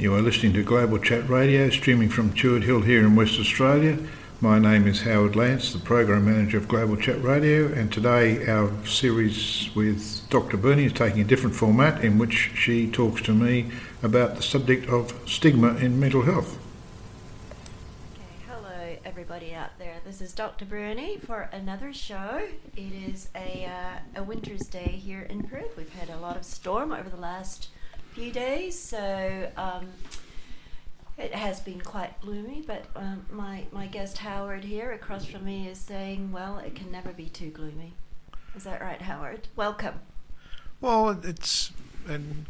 [0.00, 3.98] You are listening to Global Chat Radio, streaming from Tuart Hill here in West Australia.
[4.40, 8.72] My name is Howard Lance, the Program Manager of Global Chat Radio, and today our
[8.86, 10.56] series with Dr.
[10.56, 13.70] Bernie is taking a different format in which she talks to me
[14.02, 16.58] about the subject of stigma in mental health.
[18.14, 19.98] Okay, hello everybody out there.
[20.06, 20.64] This is Dr.
[20.64, 22.48] Bernie for another show.
[22.74, 25.76] It is a, uh, a winter's day here in Perth.
[25.76, 27.68] We've had a lot of storm over the last
[28.20, 29.88] few days, so um,
[31.16, 32.62] it has been quite gloomy.
[32.66, 36.92] But um, my my guest Howard here across from me is saying, "Well, it can
[36.92, 37.94] never be too gloomy."
[38.54, 39.48] Is that right, Howard?
[39.56, 40.00] Welcome.
[40.82, 41.72] Well, it's
[42.06, 42.44] and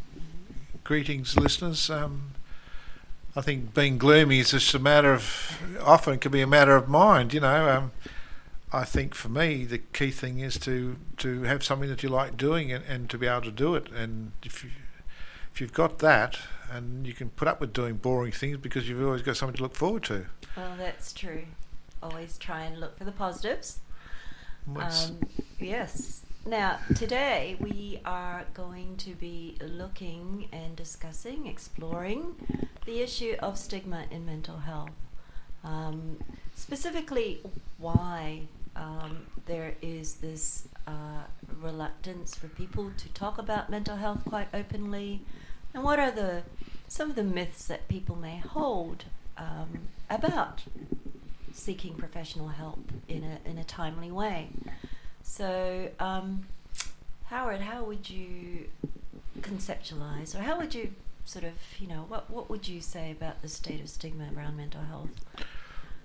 [0.82, 1.88] greetings, listeners.
[1.88, 2.32] Um,
[3.36, 6.88] I think being gloomy is just a matter of often can be a matter of
[6.88, 7.32] mind.
[7.32, 7.92] You know, um,
[8.72, 12.36] I think for me the key thing is to to have something that you like
[12.36, 13.88] doing and, and to be able to do it.
[13.92, 14.70] And if you
[15.52, 16.38] if you've got that,
[16.70, 19.62] and you can put up with doing boring things because you've always got something to
[19.62, 20.26] look forward to.
[20.56, 21.44] Well, that's true.
[22.02, 23.80] Always try and look for the positives.
[24.76, 25.20] Um,
[25.58, 26.22] yes.
[26.46, 32.34] Now, today we are going to be looking and discussing, exploring
[32.86, 34.90] the issue of stigma in mental health.
[35.64, 36.18] Um,
[36.54, 37.40] specifically,
[37.78, 38.42] why
[38.74, 41.24] um, there is this uh,
[41.60, 45.20] reluctance for people to talk about mental health quite openly,
[45.74, 46.42] and what are the
[46.88, 49.04] some of the myths that people may hold
[49.38, 50.62] um, about
[51.52, 54.48] seeking professional help in a in a timely way.
[55.22, 56.46] So, um,
[57.26, 58.68] Howard, how would you
[59.40, 63.40] conceptualize, or how would you sort of, you know, what what would you say about
[63.42, 65.10] the state of stigma around mental health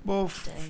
[0.05, 0.69] well, f-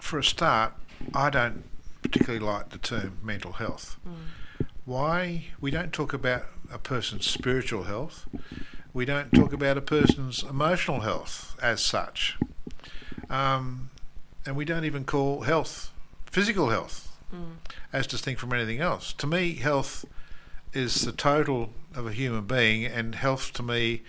[0.00, 0.74] for a start,
[1.14, 1.64] I don't
[2.02, 3.96] particularly like the term mental health.
[4.06, 4.66] Mm.
[4.84, 5.46] Why?
[5.62, 6.44] We don't talk about
[6.74, 8.26] a person's spiritual health.
[8.92, 12.36] We don't talk about a person's emotional health as such.
[13.30, 13.90] Um,
[14.44, 15.90] and we don't even call health
[16.26, 17.54] physical health Mm.
[17.92, 19.12] as distinct from anything else.
[19.14, 20.04] To me, health
[20.72, 24.02] is the total of a human being, and health to me,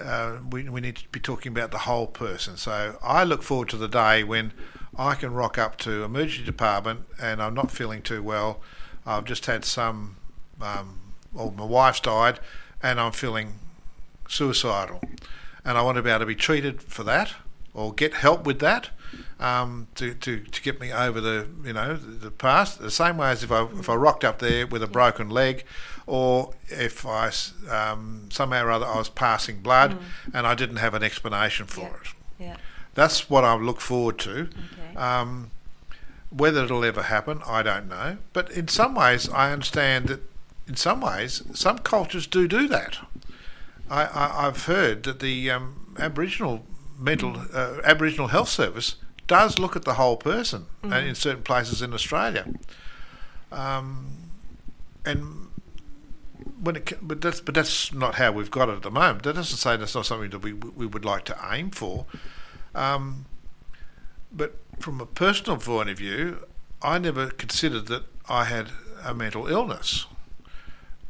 [0.00, 2.56] uh, we, we need to be talking about the whole person.
[2.56, 4.52] So I look forward to the day when
[4.96, 8.60] I can rock up to emergency department and I'm not feeling too well.
[9.04, 10.16] I've just had some,
[10.60, 11.00] um,
[11.34, 12.38] or my wife's died,
[12.82, 13.54] and I'm feeling
[14.28, 15.00] suicidal,
[15.64, 17.34] and I want to be able to be treated for that
[17.74, 18.90] or get help with that
[19.40, 22.78] um, to, to, to get me over the you know the, the past.
[22.80, 25.64] The same way as if I if I rocked up there with a broken leg,
[26.06, 27.30] or if I
[27.70, 29.98] um, somehow or other I was passing blood
[30.34, 31.86] and I didn't have an explanation for Yeah.
[31.86, 32.08] it.
[32.38, 32.56] Yeah.
[32.94, 34.40] That's what I look forward to.
[34.50, 34.96] Okay.
[34.96, 35.50] Um,
[36.28, 38.18] whether it'll ever happen, I don't know.
[38.32, 40.20] But in some ways, I understand that
[40.66, 42.98] in some ways, some cultures do do that.
[43.90, 46.64] I, I, I've heard that the um, Aboriginal
[46.98, 48.96] mental uh, Aboriginal Health Service
[49.26, 52.46] does look at the whole person uh, in certain places in Australia.
[53.50, 54.30] Um,
[55.04, 55.48] and
[56.60, 59.24] when it, but that's but that's not how we've got it at the moment.
[59.24, 62.06] That doesn't say that's not something that we we would like to aim for.
[62.74, 63.26] Um,
[64.32, 66.46] but from a personal point of view,
[66.80, 68.70] I never considered that I had
[69.04, 70.06] a mental illness.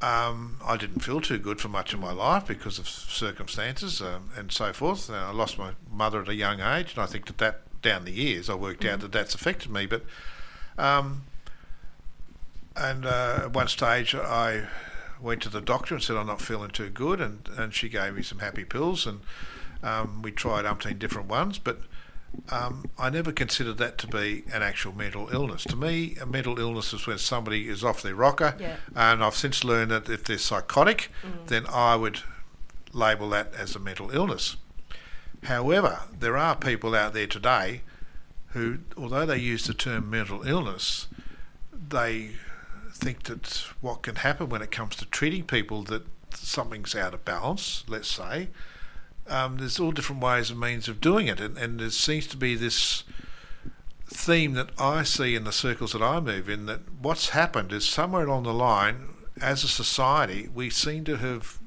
[0.03, 4.31] Um, I didn't feel too good for much of my life because of circumstances um,
[4.37, 5.09] and so forth.
[5.09, 8.13] I lost my mother at a young age, and I think that that down the
[8.13, 9.87] years I worked out that that's affected me.
[9.87, 10.03] But
[10.77, 11.23] um,
[12.77, 14.67] and uh, at one stage I
[15.21, 18.15] went to the doctor and said I'm not feeling too good, and, and she gave
[18.15, 19.21] me some happy pills, and
[19.85, 21.79] um, we tried umpteen different ones, but
[22.51, 25.65] um, I never considered that to be an actual mental illness.
[25.65, 28.77] To me, a mental illness is when somebody is off their rocker, Yeah.
[28.95, 31.11] and I've since learned that if they're psychotic,
[31.47, 32.21] then I would
[32.93, 34.57] label that as a mental illness.
[35.45, 37.83] However, there are people out there today
[38.49, 41.09] who, although they use the term mental illness,
[41.89, 42.33] they
[42.93, 46.03] think that what can happen when it comes to treating people that
[46.35, 48.49] something's out of balance, let's say,
[49.29, 52.37] um, there's all different ways and means of doing it, and, and there seems to
[52.37, 53.05] be this
[54.07, 57.89] theme that I see in the circles that I move in that what's happened is
[57.89, 59.09] somewhere along the line,
[59.41, 61.59] as a society, we seem to have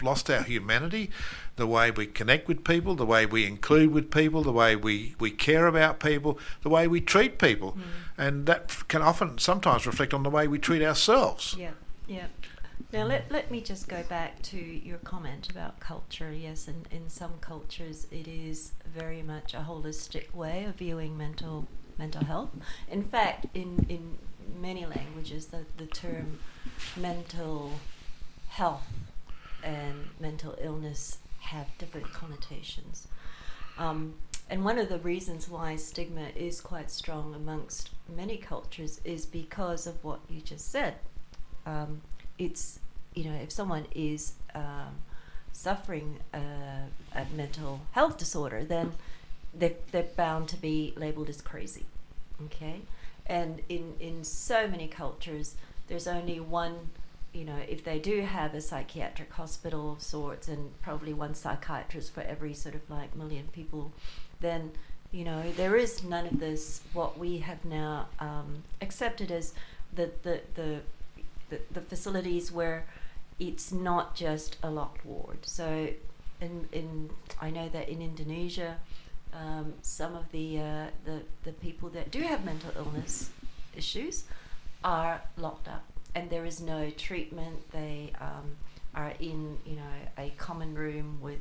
[0.00, 1.10] lost our humanity,
[1.56, 5.16] the way we connect with people, the way we include with people, the way we,
[5.18, 7.76] we care about people, the way we treat people.
[8.16, 11.56] And that can often sometimes reflect on the way we treat ourselves.
[11.58, 11.72] Yeah,
[12.06, 12.26] yeah.
[12.90, 16.32] Now let, let me just go back to your comment about culture.
[16.32, 21.68] Yes, and in some cultures it is very much a holistic way of viewing mental
[21.98, 22.50] mental health.
[22.90, 24.16] In fact, in, in
[24.58, 26.38] many languages the, the term
[26.96, 27.72] mental
[28.48, 28.88] health
[29.62, 33.08] and mental illness have different connotations.
[33.78, 34.14] Um,
[34.48, 39.86] and one of the reasons why stigma is quite strong amongst many cultures is because
[39.86, 40.94] of what you just said.
[41.66, 42.00] Um,
[42.38, 42.78] it's,
[43.14, 44.96] you know, if someone is um,
[45.52, 46.38] suffering a,
[47.14, 48.92] a, mental health disorder, then
[49.54, 51.86] they're, they're bound to be labeled as crazy.
[52.46, 52.80] Okay?
[53.26, 55.54] And in, in so many cultures,
[55.88, 56.90] there's only one
[57.32, 62.12] you know, if they do have a psychiatric hospital of sorts and probably one psychiatrist
[62.12, 63.92] for every sort of like million people,
[64.40, 64.72] then
[65.10, 69.52] you know there is none of this what we have now um, accepted as
[69.94, 70.80] the the, the
[71.50, 72.86] the the facilities where
[73.38, 75.38] it's not just a locked ward.
[75.42, 75.88] So,
[76.40, 77.10] in in
[77.40, 78.78] I know that in Indonesia,
[79.32, 83.30] um, some of the uh, the the people that do have mental illness
[83.76, 84.24] issues
[84.82, 85.84] are locked up,
[86.14, 87.70] and there is no treatment.
[87.72, 88.56] They um,
[88.94, 91.40] are in you know a common room with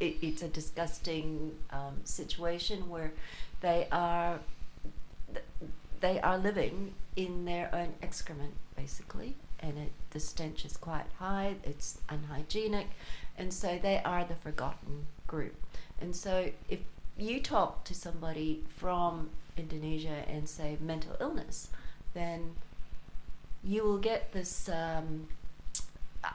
[0.00, 3.12] it, it's a disgusting um, situation where
[3.60, 4.40] they are
[6.00, 11.54] they are living in their own excrement basically and it, the stench is quite high
[11.64, 12.88] it's unhygienic
[13.38, 15.54] and so they are the forgotten group
[16.00, 16.80] and so if
[17.18, 21.68] you talk to somebody from Indonesia and say mental illness
[22.12, 22.54] then
[23.64, 25.26] you will get this um,
[26.22, 26.28] uh,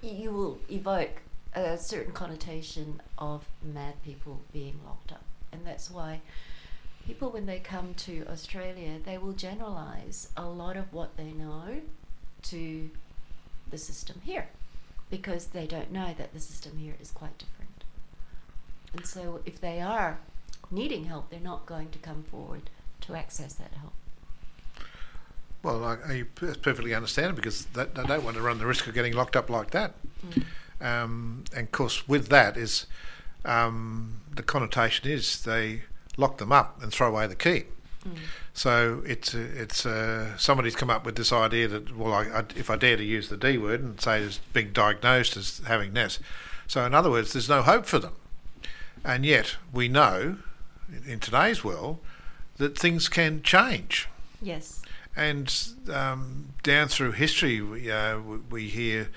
[0.00, 1.20] you will evoke
[1.54, 5.24] a certain connotation of mad people being locked up.
[5.52, 6.20] And that's why
[7.06, 11.80] people, when they come to Australia, they will generalize a lot of what they know
[12.42, 12.90] to
[13.70, 14.48] the system here
[15.10, 17.84] because they don't know that the system here is quite different.
[18.94, 20.18] And so if they are
[20.70, 22.70] needing help, they're not going to come forward
[23.02, 23.92] to access that help.
[25.62, 28.94] Well, I, I perfectly understand because they, they don't want to run the risk of
[28.94, 29.94] getting locked up like that.
[30.26, 30.44] Mm.
[30.80, 32.86] Um, and of course, with that is
[33.44, 35.82] um, the connotation is they
[36.16, 37.64] lock them up and throw away the key.
[38.06, 38.16] Mm.
[38.54, 42.68] So it's it's uh, somebody's come up with this idea that well, I, I, if
[42.68, 46.18] I dare to use the D word and say it's being diagnosed as having this,
[46.66, 48.14] so in other words, there's no hope for them,
[49.04, 50.36] and yet we know
[51.06, 51.98] in today's world
[52.58, 54.08] that things can change.
[54.42, 54.82] Yes.
[55.16, 55.54] And
[55.92, 58.18] um, down through history, we, uh,
[58.50, 59.08] we hear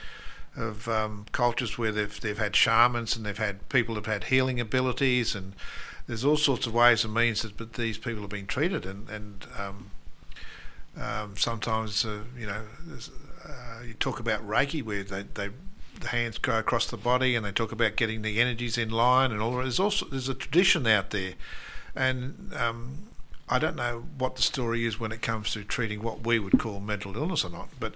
[0.58, 4.60] of um, cultures where they've they've had shamans and they've had people who've had healing
[4.60, 5.54] abilities and
[6.08, 9.10] there's all sorts of ways and means that but these people are being treated and
[9.10, 9.92] and um,
[10.98, 12.64] um, sometimes uh, you know
[13.48, 15.50] uh, you talk about Reiki where they, they
[16.00, 19.32] the hands go across the body and they talk about getting the energies in line
[19.32, 21.34] and all there's also there's a tradition out there
[21.96, 23.08] and um,
[23.48, 26.60] I don't know what the story is when it comes to treating what we would
[26.60, 27.96] call mental illness or not but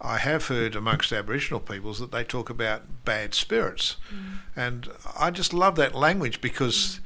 [0.00, 4.38] I have heard amongst Aboriginal peoples that they talk about bad spirits, mm.
[4.54, 7.00] and I just love that language because mm.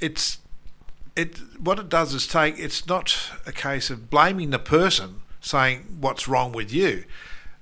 [0.00, 0.38] It's
[1.16, 1.38] it.
[1.58, 2.58] What it does is take.
[2.58, 7.04] It's not a case of blaming the person, saying what's wrong with you.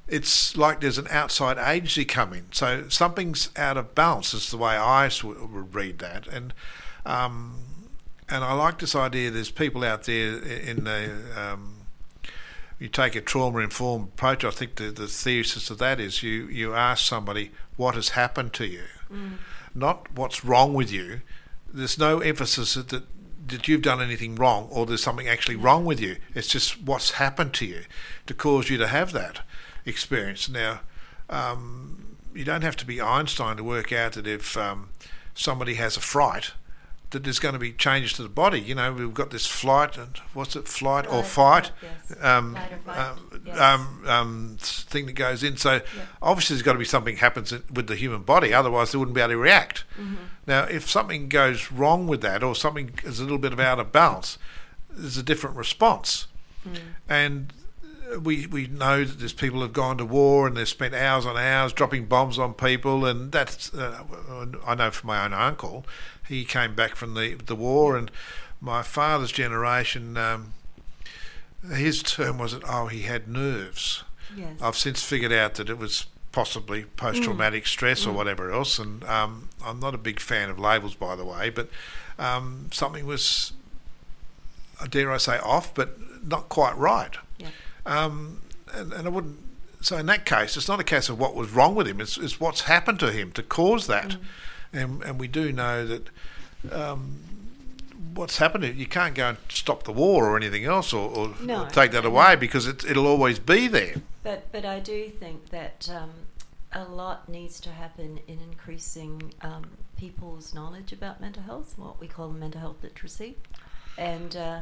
[0.08, 4.34] It's like there's an outside agency coming, so something's out of balance.
[4.34, 6.54] Is the way I would read that, and
[7.04, 7.56] um,
[8.28, 9.30] and I like this idea.
[9.30, 11.76] There's people out there in the um,
[12.78, 16.46] you take a trauma informed approach, I think the, the thesis of that is you,
[16.46, 19.38] you ask somebody what has happened to you, mm.
[19.74, 21.22] not what's wrong with you.
[21.76, 23.04] There's no emphasis that, that,
[23.48, 26.16] that you've done anything wrong or there's something actually wrong with you.
[26.34, 27.82] It's just what's happened to you
[28.26, 29.40] to cause you to have that
[29.84, 30.48] experience.
[30.48, 30.80] Now,
[31.28, 34.88] um, you don't have to be Einstein to work out that if um,
[35.34, 36.52] somebody has a fright,
[37.16, 38.60] that there's going to be changes to the body.
[38.60, 42.22] You know, we've got this flight and what's it, flight, or fight, yes.
[42.22, 43.58] um, um, yes.
[43.58, 45.56] um, um, thing that goes in.
[45.56, 45.80] So
[46.20, 48.52] obviously, there's got to be something happens with the human body.
[48.52, 49.84] Otherwise, they wouldn't be able to react.
[49.98, 50.16] Mm-hmm.
[50.46, 53.80] Now, if something goes wrong with that, or something is a little bit of out
[53.80, 54.36] of balance,
[54.90, 56.26] there's a different response.
[56.68, 56.78] Mm.
[57.08, 57.52] And
[58.22, 61.38] we we know that there's people who've gone to war and they've spent hours on
[61.38, 64.04] hours dropping bombs on people, and that's uh,
[64.66, 65.86] I know from my own uncle
[66.28, 68.10] he came back from the the war, and
[68.60, 70.52] my father's generation, um,
[71.72, 74.04] his term was that oh he had nerves.
[74.36, 74.60] Yes.
[74.60, 77.68] I've since figured out that it was possibly post traumatic mm.
[77.68, 78.08] stress mm.
[78.08, 81.50] or whatever else, and um, I'm not a big fan of labels by the way,
[81.50, 81.68] but
[82.18, 83.52] um, something was,
[84.90, 87.16] dare I say, off, but not quite right.
[87.38, 87.48] Yeah.
[87.84, 88.40] Um,
[88.74, 89.38] and, and I wouldn't.
[89.80, 92.18] So in that case, it's not a case of what was wrong with him; it's,
[92.18, 94.08] it's what's happened to him to cause that.
[94.08, 94.18] Mm
[94.76, 96.08] and and we do know that.
[96.72, 97.20] Um,
[98.14, 98.78] what's happening?
[98.78, 101.92] You can't go and stop the war or anything else, or, or, no, or take
[101.92, 103.96] that away because it, it'll always be there.
[104.22, 106.10] But but I do think that um,
[106.72, 109.64] a lot needs to happen in increasing um,
[109.96, 113.36] people's knowledge about mental health, what we call mental health literacy,
[113.98, 114.60] and uh,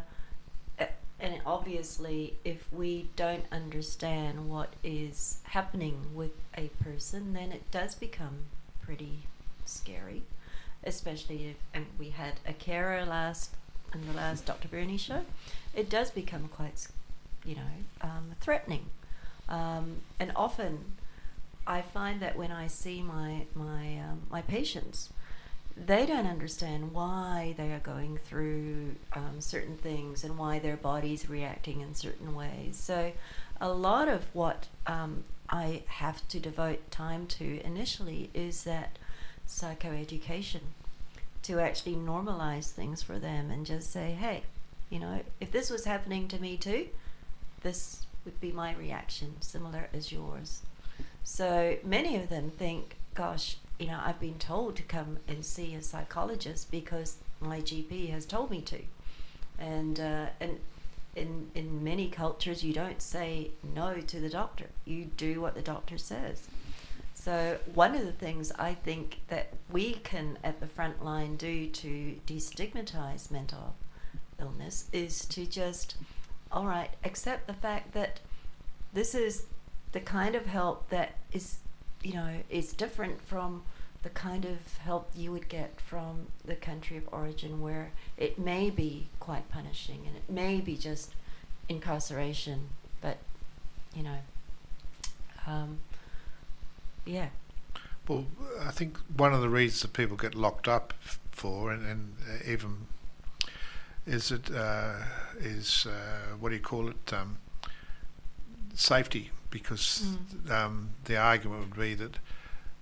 [1.20, 7.94] and obviously, if we don't understand what is happening with a person, then it does
[7.94, 8.46] become
[8.82, 9.20] pretty
[9.66, 10.22] scary,
[10.84, 13.54] especially if and we had a carer last
[13.92, 14.68] in the last Dr.
[14.68, 15.24] Bernie show.
[15.74, 16.86] It does become quite,
[17.44, 17.60] you know,
[18.00, 18.86] um, threatening,
[19.48, 20.84] um, and often
[21.66, 25.10] I find that when I see my my um, my patients,
[25.76, 31.28] they don't understand why they are going through um, certain things and why their body's
[31.28, 32.76] reacting in certain ways.
[32.76, 33.12] So,
[33.60, 38.98] a lot of what um, I have to devote time to initially is that
[39.48, 40.60] psychoeducation
[41.42, 44.42] to actually normalize things for them and just say, hey,
[44.90, 46.88] you know, if this was happening to me too,
[47.62, 50.62] this would be my reaction, similar as yours.
[51.22, 55.74] So many of them think, gosh, you know, I've been told to come and see
[55.74, 58.80] a psychologist because my GP has told me to.
[59.58, 60.60] And, uh, and
[61.16, 65.62] in, in many cultures, you don't say no to the doctor, you do what the
[65.62, 66.48] doctor says.
[67.24, 71.68] So, one of the things I think that we can at the front line do
[71.68, 73.76] to destigmatize mental
[74.38, 75.96] illness is to just,
[76.52, 78.20] all right, accept the fact that
[78.92, 79.46] this is
[79.92, 81.60] the kind of help that is,
[82.02, 83.62] you know, is different from
[84.02, 88.68] the kind of help you would get from the country of origin where it may
[88.68, 91.14] be quite punishing and it may be just
[91.70, 92.68] incarceration,
[93.00, 93.16] but,
[93.96, 94.18] you know,
[95.46, 95.78] um,
[97.06, 97.28] yeah.
[98.06, 98.26] Well,
[98.60, 100.92] I think one of the reasons that people get locked up
[101.30, 102.86] for, and, and uh, even
[104.06, 104.96] is it uh,
[105.38, 107.12] is uh, what do you call it?
[107.12, 107.38] Um,
[108.74, 110.50] safety because mm.
[110.50, 112.18] um, the argument would be that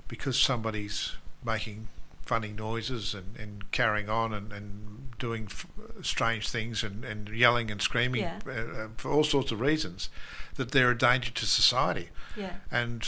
[0.08, 1.88] because somebody's making
[2.24, 5.66] funny noises and, and carrying on and, and doing f-
[6.02, 8.38] strange things and, and yelling and screaming yeah.
[8.46, 10.08] uh, uh, for all sorts of reasons,
[10.54, 12.08] that they're a danger to society.
[12.36, 12.54] Yeah.
[12.70, 13.06] And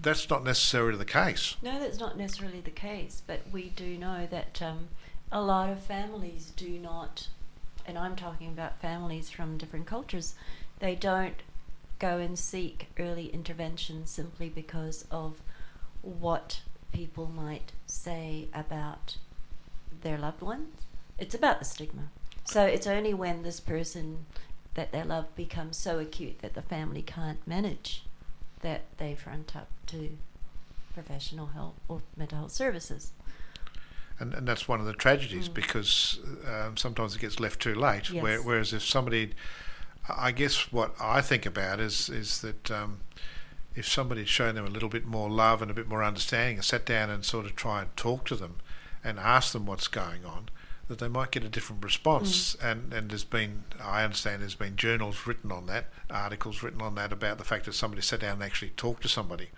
[0.00, 1.56] that's not necessarily the case.
[1.62, 4.88] No, that's not necessarily the case, but we do know that um,
[5.30, 7.28] a lot of families do not,
[7.86, 10.34] and I'm talking about families from different cultures,
[10.78, 11.42] they don't
[11.98, 15.40] go and seek early intervention simply because of
[16.02, 16.60] what
[16.92, 19.16] people might say about
[20.02, 20.74] their loved ones.
[21.18, 22.10] It's about the stigma.
[22.44, 24.26] So it's only when this person
[24.74, 28.04] that they love becomes so acute that the family can't manage
[28.62, 30.16] that they front up to
[30.94, 33.12] professional help or mental health services.
[34.18, 35.54] And, and that's one of the tragedies Mm.
[35.54, 38.10] because um, sometimes it gets left too late.
[38.10, 38.22] Yes.
[38.22, 39.32] Where, whereas if somebody,
[40.08, 43.00] I guess what I think about is is that um,
[43.74, 46.56] if somebody had shown them a little bit more love and a bit more understanding
[46.56, 48.56] and sat down and sort of try and talk to them
[49.02, 50.50] and ask them what's going on,
[50.92, 52.54] that they might get a different response.
[52.62, 56.94] And and there's been, I understand, there's been journals written on that, articles written on
[56.96, 59.48] that about the fact that somebody sat down and actually talked to somebody.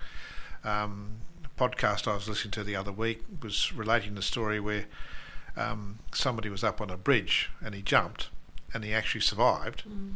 [0.62, 1.16] Um,
[1.58, 4.86] podcast I was listening to the other week was relating the story where
[5.56, 8.28] um, somebody was up on a bridge and he jumped
[8.72, 9.84] and he actually survived.
[9.88, 10.14] Mm.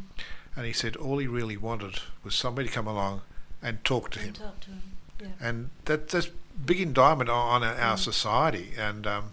[0.56, 3.20] And he said all he really wanted was somebody to come along
[3.62, 4.28] and talk to him.
[4.28, 4.82] And talk to him.
[5.20, 5.26] Yeah.
[5.40, 6.30] And that, that's
[6.64, 7.98] big indictment on our, our Mm.
[7.98, 8.72] society.
[8.76, 9.32] And um,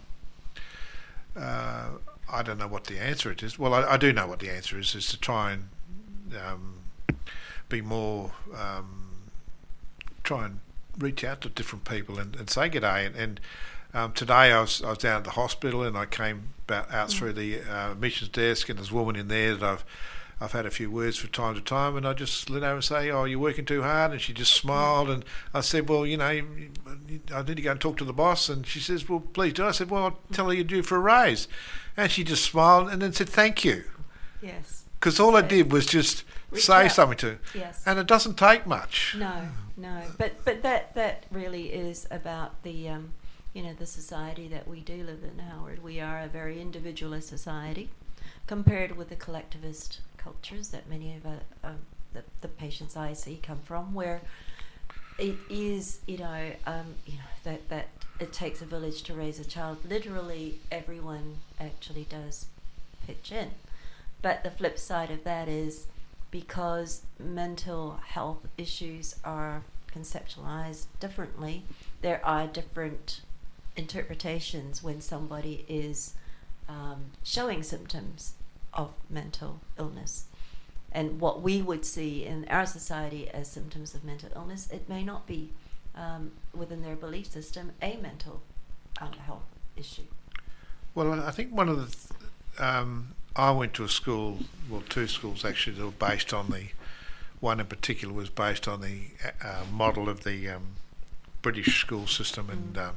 [1.36, 1.88] uh,
[2.32, 3.58] I don't know what the answer it is.
[3.58, 5.68] Well, I, I do know what the answer is: is to try and
[6.44, 6.74] um,
[7.68, 9.22] be more, um,
[10.24, 10.60] try and
[10.98, 13.06] reach out to different people and, and say g'day.
[13.06, 13.40] And, and
[13.94, 17.08] um, today I was I was down at the hospital and I came about out
[17.08, 17.18] Mm.
[17.18, 19.84] through the uh, admissions desk and there's a woman in there that I've
[20.38, 22.84] I've had a few words from time to time, and I just let her and
[22.84, 25.08] say, "Oh, you're working too hard," and she just smiled.
[25.08, 25.24] And
[25.54, 28.66] I said, "Well, you know, I need to go and talk to the boss." And
[28.66, 31.00] she says, "Well, please do." I said, "Well, I'll tell her you're due for a
[31.00, 31.48] raise,"
[31.96, 33.84] and she just smiled and then said, "Thank you,"
[34.42, 34.84] Yes.
[35.00, 36.24] because all I did was just
[36.54, 36.92] say out.
[36.92, 37.82] something to her, Yes.
[37.86, 39.14] and it doesn't take much.
[39.18, 43.14] No, no, but but that that really is about the um,
[43.54, 45.82] you know the society that we do live in, Howard.
[45.82, 47.88] We are a very individualist society,
[48.46, 51.30] compared with the collectivist cultures that many of uh,
[51.62, 51.78] um,
[52.12, 54.20] the the patients I see come from, where
[55.18, 59.38] it is you know um, you know that that it takes a village to raise
[59.38, 59.78] a child.
[59.88, 62.46] Literally, everyone actually does
[63.06, 63.50] pitch in,
[64.20, 65.86] but the flip side of that is
[66.32, 69.62] because mental health issues are
[69.94, 71.62] conceptualized differently,
[72.02, 73.20] there are different
[73.76, 76.14] interpretations when somebody is
[76.68, 78.34] um, showing symptoms
[78.76, 80.26] of mental illness.
[80.92, 85.02] And what we would see in our society as symptoms of mental illness, it may
[85.02, 85.50] not be
[85.94, 88.42] um, within their belief system a mental
[89.00, 89.42] um, health
[89.76, 90.08] issue.
[90.94, 91.86] Well, I think one of the.
[91.86, 94.38] Th- um, I went to a school,
[94.70, 96.68] well, two schools actually, that were based on the.
[97.40, 99.08] One in particular was based on the
[99.44, 100.76] uh, model of the um,
[101.42, 102.88] British school system and Mm.
[102.88, 102.96] um,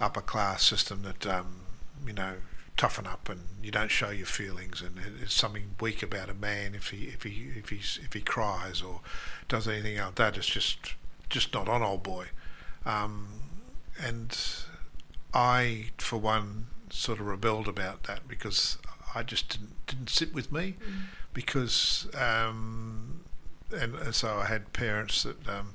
[0.00, 1.60] upper class system that, um,
[2.06, 2.36] you know,
[2.76, 6.74] toughen up and you don't show your feelings and it's something weak about a man
[6.74, 9.00] if he if he if he's if he cries or
[9.48, 10.36] does anything like that.
[10.36, 10.94] It's just
[11.30, 12.26] just not on, old boy.
[12.84, 13.28] Um,
[14.02, 14.36] and
[15.32, 18.78] I, for one, sort of rebelled about that because
[19.14, 20.76] I just didn't didn't sit with me
[21.32, 23.20] because um,
[23.72, 25.74] and, and so I had parents that um,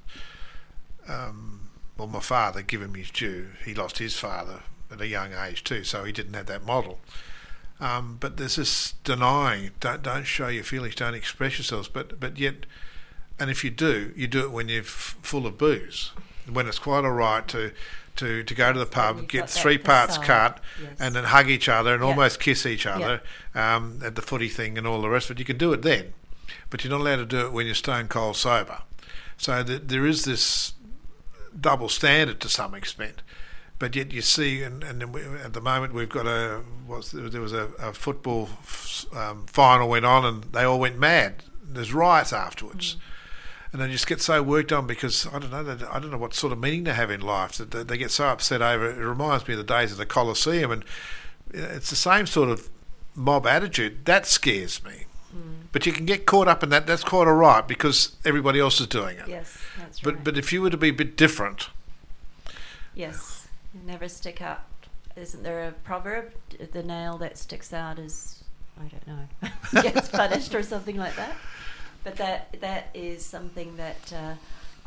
[1.08, 5.32] um, well my father give him his due he lost his father at a young
[5.34, 7.00] age too so he didn't have that model
[7.80, 12.38] um, but there's this denying don't don't show your feelings don't express yourselves but but
[12.38, 12.66] yet
[13.40, 16.12] and if you do you do it when you're f- full of booze
[16.52, 17.72] when it's quite all right to
[18.16, 20.92] to, to go to the pub, you've get three parts facade, cut, yes.
[21.00, 22.10] and then hug each other and Yeah.
[22.10, 23.22] almost kiss each other
[23.56, 25.40] um, at the footy thing and all the rest of it.
[25.40, 26.12] You can do it then,
[26.70, 28.80] but you're not allowed to do it when you're stone cold sober.
[29.38, 30.74] So th- there is this
[31.58, 33.22] double standard to some extent.
[33.80, 37.12] But yet you see, and, and then we, at the moment we've got a what's
[37.12, 41.44] there was a, a football f- um, final went on and they all went mad.
[41.64, 42.98] There's riots afterwards
[43.72, 46.18] and they just get so worked on because I don't know they- I don't know
[46.18, 48.90] what sort of meaning they have in life that they, they get so upset over
[48.90, 48.98] it.
[48.98, 50.84] It reminds me of the days of the Colosseum, and
[51.54, 52.70] it's the same sort of
[53.16, 55.06] mob attitude that scares me.
[55.72, 56.88] But you can get caught up in that.
[56.88, 59.28] That's quite all right because everybody else is doing it.
[59.28, 60.24] Yes, that's But right.
[60.24, 61.70] but if you were to be a bit different,
[62.96, 63.39] yes,
[63.86, 64.62] never stick out.
[65.16, 66.32] Isn't there a proverb?
[66.72, 68.44] The nail that sticks out is
[68.80, 71.36] I don't know gets punished or something like that.
[72.04, 74.34] But that that is something that uh,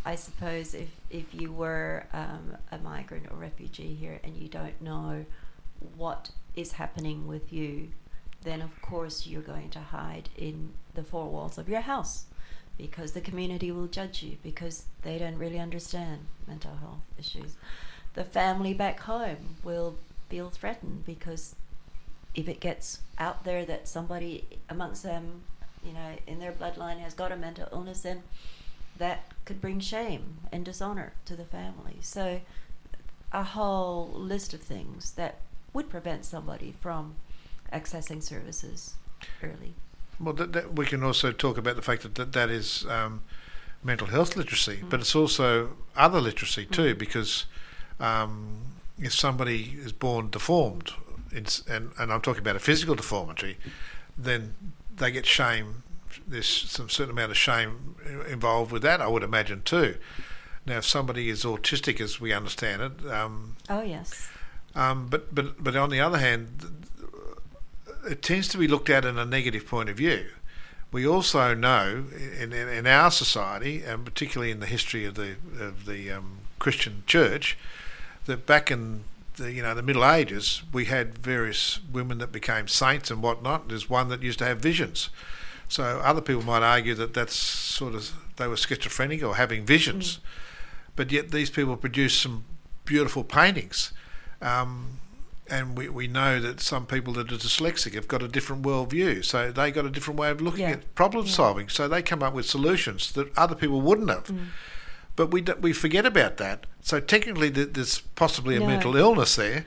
[0.04, 4.80] I suppose if if you were um, a migrant or refugee here and you don't
[4.80, 5.24] know
[5.96, 7.88] what is happening with you,
[8.42, 12.26] then of course you're going to hide in the four walls of your house
[12.78, 17.56] because the community will judge you because they don't really understand mental health issues.
[18.14, 19.96] The family back home will
[20.28, 21.54] feel threatened because
[22.34, 25.42] if it gets out there that somebody amongst them,
[25.84, 28.22] you know, in their bloodline has got a mental illness, then
[28.98, 31.96] that could bring shame and dishonor to the family.
[32.00, 32.40] So,
[33.32, 35.40] a whole list of things that
[35.72, 37.14] would prevent somebody from
[37.72, 38.94] accessing services
[39.42, 39.74] early.
[40.20, 43.22] well, that, that we can also talk about the fact that that, that is um,
[43.82, 47.46] mental health literacy, but it's also other literacy too, because
[48.02, 48.58] um,
[48.98, 50.92] if somebody is born deformed,
[51.30, 53.56] it's, and, and I'm talking about a physical deformity,
[54.18, 54.54] then
[54.96, 55.82] they get shame.
[56.26, 57.96] There's some certain amount of shame
[58.28, 59.96] involved with that, I would imagine too.
[60.66, 64.28] Now, if somebody is autistic, as we understand it, um, Oh yes.
[64.74, 66.84] um, but but but on the other hand,
[68.08, 70.26] it tends to be looked at in a negative point of view.
[70.92, 72.04] We also know
[72.38, 76.38] in, in, in our society, and particularly in the history of the of the um,
[76.60, 77.56] Christian Church,
[78.26, 79.04] that back in
[79.36, 83.68] the you know the Middle Ages, we had various women that became saints and whatnot.
[83.68, 85.10] There's one that used to have visions.
[85.68, 90.18] So other people might argue that that's sort of they were schizophrenic or having visions,
[90.96, 92.44] but yet these people produced some
[92.84, 93.92] beautiful paintings.
[94.42, 94.98] Um,
[95.48, 99.24] and we, we know that some people that are dyslexic have got a different worldview,
[99.24, 100.70] so they got a different way of looking Yeah.
[100.72, 101.32] at problem Yeah.
[101.32, 101.68] solving.
[101.68, 104.30] So they come up with solutions that other people wouldn't have.
[105.16, 106.66] But we we forget about that.
[106.80, 108.66] So technically, there's possibly a No.
[108.66, 109.66] mental illness there.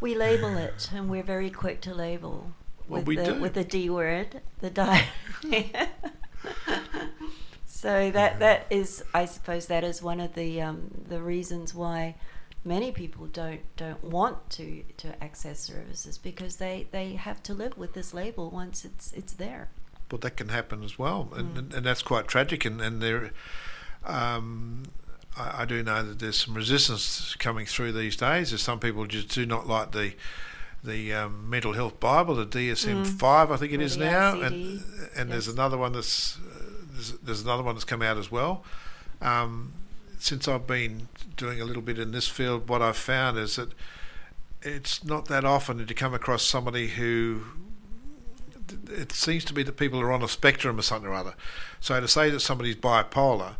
[0.00, 2.52] We label it, and we're very quick to label
[2.88, 3.40] Well, with we the do.
[3.40, 5.88] with the D word, the diarrhea.
[7.66, 12.14] so that that is, I suppose, that is one of the um, the reasons why
[12.64, 17.76] many people don't don't want to to access services because they they have to live
[17.78, 19.68] with this label once it's it's there.
[20.08, 21.58] But that can happen as well, and, Mm.
[21.58, 22.66] and, and that's quite tragic.
[22.66, 23.30] And, and there,
[24.04, 24.84] um,
[25.36, 28.50] I, I do know that there's some resistance coming through these days.
[28.50, 30.12] There's some people just do not like the
[30.84, 33.06] the um, mental health Bible, the DSM Mm.
[33.06, 34.84] five, I think it Or is now, ICD, and
[35.16, 38.64] and there's another one that's uh, there's, there's another one that's come out as well.
[39.20, 39.72] Um,
[40.18, 43.70] since I've been doing a little bit in this field, what I've found is that
[44.62, 47.42] it's not that often that you come across somebody who
[48.90, 51.34] it seems to be that people are on a spectrum or something or other.
[51.80, 53.56] So to say that somebody's bipolar,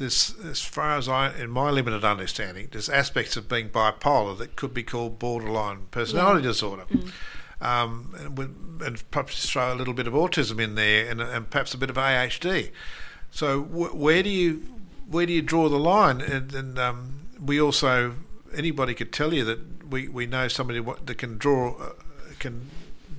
[0.00, 4.56] there's, as far as I, in my limited understanding, there's aspects of being bipolar that
[4.56, 6.48] could be called borderline personality Yeah.
[6.50, 6.84] disorder.
[6.90, 7.10] Mm.
[7.62, 11.74] Um, and, and perhaps throw a little bit of autism in there, and, and perhaps
[11.74, 12.70] a bit of ADHD.
[13.30, 14.62] So wh- where do you
[15.06, 16.20] where do you draw the line?
[16.22, 18.14] And, and um, we also
[18.54, 21.92] anybody could tell you that we, we know somebody that can draw uh,
[22.38, 22.70] can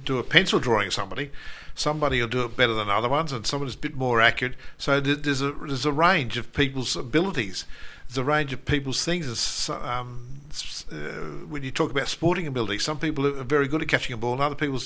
[0.04, 1.30] do a pencil drawing of somebody.
[1.76, 4.56] Somebody will do it better than other ones, and someone is a bit more accurate.
[4.78, 7.66] So there's a there's a range of people's abilities.
[8.08, 9.70] There's a range of people's things.
[9.70, 10.42] Um,
[10.92, 10.96] uh,
[11.48, 14.34] when you talk about sporting ability, some people are very good at catching a ball,
[14.34, 14.80] and other people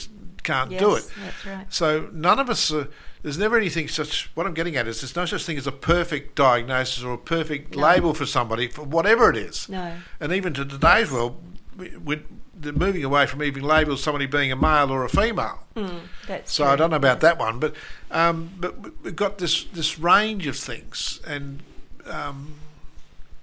[0.43, 1.09] can't yes, do it.
[1.23, 1.73] That's right.
[1.73, 2.71] So none of us.
[2.71, 2.87] Are,
[3.23, 4.29] there's never anything such.
[4.35, 7.17] What I'm getting at is there's no such thing as a perfect diagnosis or a
[7.17, 7.81] perfect No.
[7.81, 9.67] label for somebody for whatever it is.
[9.67, 9.93] No.
[10.19, 11.41] And even to today's world,
[11.75, 12.21] we, we,
[12.61, 15.59] moving away from even labels somebody being a male or a female.
[15.75, 16.73] Mm, that's So true.
[16.73, 17.75] I don't know about that one, but
[18.11, 21.61] um, but we- we've got this this range of things, and
[22.07, 22.55] um,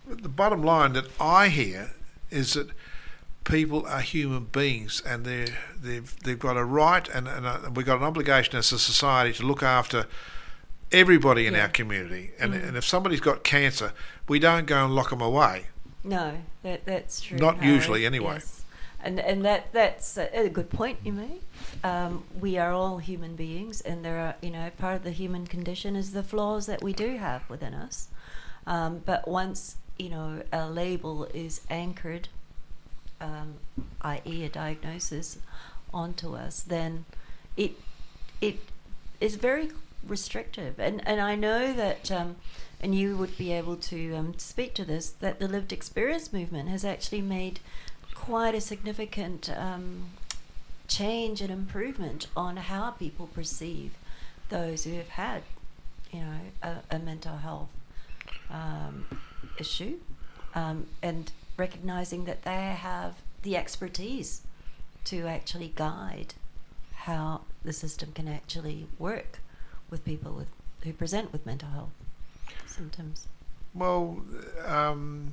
[0.09, 1.91] the bottom line that I hear
[2.31, 2.71] is that
[3.45, 5.49] people are human beings, and they
[5.81, 9.33] they've they've got a right, and, and uh we've got an obligation as a society
[9.35, 10.07] to look after
[10.91, 11.63] everybody in Yeah.
[11.63, 12.31] our community.
[12.39, 12.69] And Mm.
[12.69, 13.93] and if somebody's got cancer,
[14.29, 15.67] we don't go and lock them away.
[16.05, 17.39] No, that that's true.
[17.39, 18.35] Not Howard, usually, anyway.
[18.35, 18.62] Yes.
[19.03, 21.43] And and that that's a, a good point you make.
[21.83, 25.47] Um, we are all human beings, and there are you know part of the human
[25.47, 28.09] condition is the flaws that we do have within us.
[28.67, 32.29] Um, but once you know a label is anchored,
[33.21, 33.55] um,
[34.03, 35.39] i.e., a diagnosis,
[35.93, 37.05] onto us, then
[37.57, 37.73] it
[38.41, 38.61] it
[39.21, 39.71] is very
[40.07, 40.79] restrictive.
[40.79, 42.37] And and I know that, um,
[42.81, 46.69] and you would be able to um, speak to this, that the lived experience movement
[46.69, 47.61] has actually made
[48.23, 50.05] quite a significant um,
[50.87, 53.95] change and improvement on how people perceive
[54.49, 55.43] those who have had,
[56.13, 57.71] you know, a, a mental health
[58.49, 59.07] um,
[59.59, 59.99] issue,
[60.55, 64.43] um, and recognizing that they have the expertise
[65.05, 66.35] to actually guide
[66.93, 69.41] how the system can actually work
[69.91, 70.53] with people with
[70.85, 71.91] who present with mental health
[72.67, 73.27] symptoms.
[73.75, 74.23] Well,
[74.65, 75.33] um,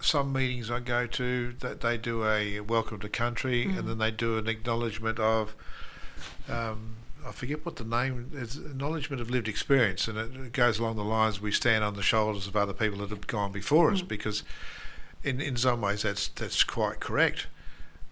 [0.00, 3.78] some meetings I go to that they do a welcome to country, Mm.
[3.78, 5.54] and then they do an acknowledgement of.
[6.48, 8.56] Um, I forget what the name is.
[8.56, 12.02] Acknowledgement of lived experience, and it, it goes along the lines: we stand on the
[12.02, 14.08] shoulders of other people that have gone before us, Mm.
[14.08, 14.42] because
[15.24, 17.46] in in some ways that's that's quite correct.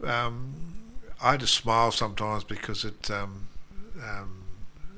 [0.03, 0.75] Um,
[1.23, 3.11] I just smile sometimes because it.
[3.11, 3.49] Um,
[4.03, 4.41] um,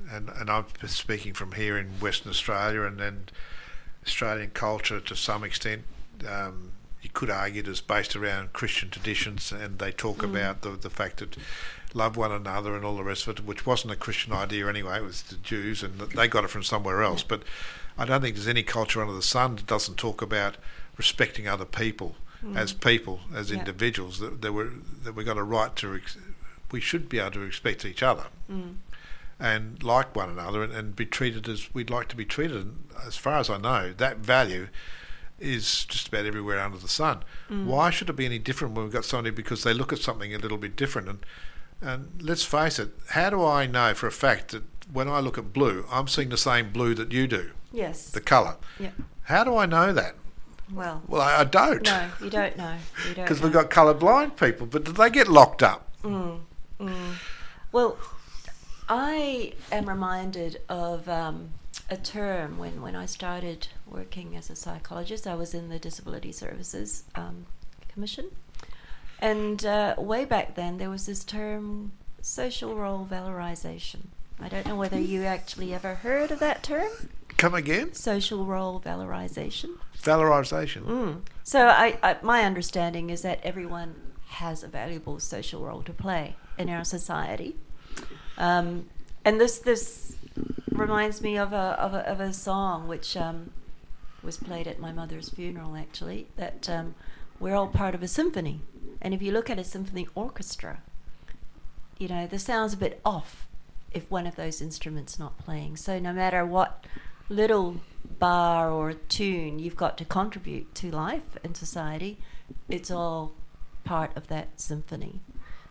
[0.09, 3.25] and, and I'm speaking from here in Western Australia and, then
[4.05, 5.83] Australian culture to some extent.
[6.25, 6.71] Um,
[7.07, 10.29] you could argue it is based around Christian traditions, and they talk Mm.
[10.31, 11.37] about the, the fact that
[11.93, 14.97] love one another and all the rest of it, which wasn't a Christian idea anyway.
[14.97, 17.23] It was the Jews, and they got it from somewhere else.
[17.23, 17.43] But
[17.97, 20.57] I don't think there's any culture under the sun that doesn't talk about
[20.97, 22.15] respecting other people
[22.55, 23.59] as people, as Yeah.
[23.59, 24.19] individuals.
[24.19, 24.65] That, that we
[25.03, 25.99] that we got a right to.
[26.71, 28.75] We should be able to respect each other Mm.
[29.39, 32.57] and like one another and, and be treated as we'd like to be treated.
[32.57, 34.67] And as far as I know, that value
[35.39, 37.23] is just about everywhere under the sun.
[37.49, 37.65] Mm.
[37.65, 40.33] Why should it be any different when we've got somebody because they look at something
[40.33, 41.07] a little bit different?
[41.09, 41.19] And
[41.81, 45.37] and let's face it, how do I know for a fact that when I look
[45.37, 48.09] at blue, I'm seeing the same blue that you do, Yes.
[48.09, 48.57] the colour?
[48.79, 48.91] yeah.
[49.23, 50.15] How do I know that?
[50.73, 51.03] Well.
[51.07, 51.83] Well, I, I don't.
[51.83, 52.77] No, you don't know.
[53.07, 53.25] You don't.
[53.25, 55.87] Because we've got colour blind people, but do they get locked up?
[56.01, 56.39] Mm,
[56.79, 57.13] mm.
[57.71, 57.97] Well,
[58.89, 61.49] I am reminded of um,
[61.89, 65.27] a term when, when I started working as a psychologist.
[65.27, 67.45] I was in the Disability Services um,
[67.89, 68.29] Commission.
[69.19, 74.07] And uh, way back then, there was this term social role valorization.
[74.39, 76.91] I don't know whether you actually ever heard of that term,
[77.37, 77.93] Come again?
[77.93, 79.77] social role valorization.
[80.01, 80.83] Valorisation.
[80.83, 81.21] Mm.
[81.43, 83.95] So I, I, my understanding is that everyone
[84.27, 87.55] has a valuable social role to play in our society,
[88.37, 88.87] um,
[89.23, 90.15] and this this
[90.71, 93.51] reminds me of a of a, of a song which um,
[94.27, 95.77] was played at my mother's funeral.
[95.77, 96.93] Actually, that um,
[97.39, 98.61] we're all part of a symphony,
[99.01, 100.81] and if you look at a symphony orchestra,
[101.97, 103.47] you know the sound's a bit off
[103.91, 105.77] if one of those instruments not playing.
[105.77, 106.85] So no matter what
[107.29, 107.77] little
[108.19, 112.19] bar or tune you've got to contribute to life and society,
[112.67, 113.31] it's all
[113.85, 115.21] part of that symphony.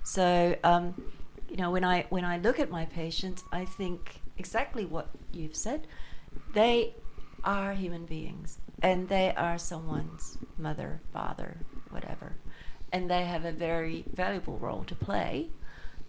[0.03, 1.13] So um,
[1.51, 5.57] you know when I when I look at my patients, I think exactly what you've
[5.57, 5.87] said.
[6.55, 6.95] They
[7.47, 12.37] are human beings, and they are someone's mother, father, whatever,
[12.93, 15.49] and they have a very valuable role to play.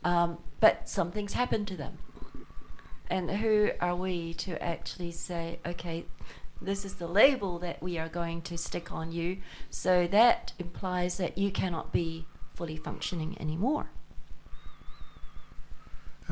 [0.04, 2.00] Um, but something's happened to them.
[3.10, 6.06] And who are we to actually say, okay,
[6.62, 9.38] this is the label that we are going to stick on you,
[9.70, 13.92] so that implies that you cannot be fully functioning anymore.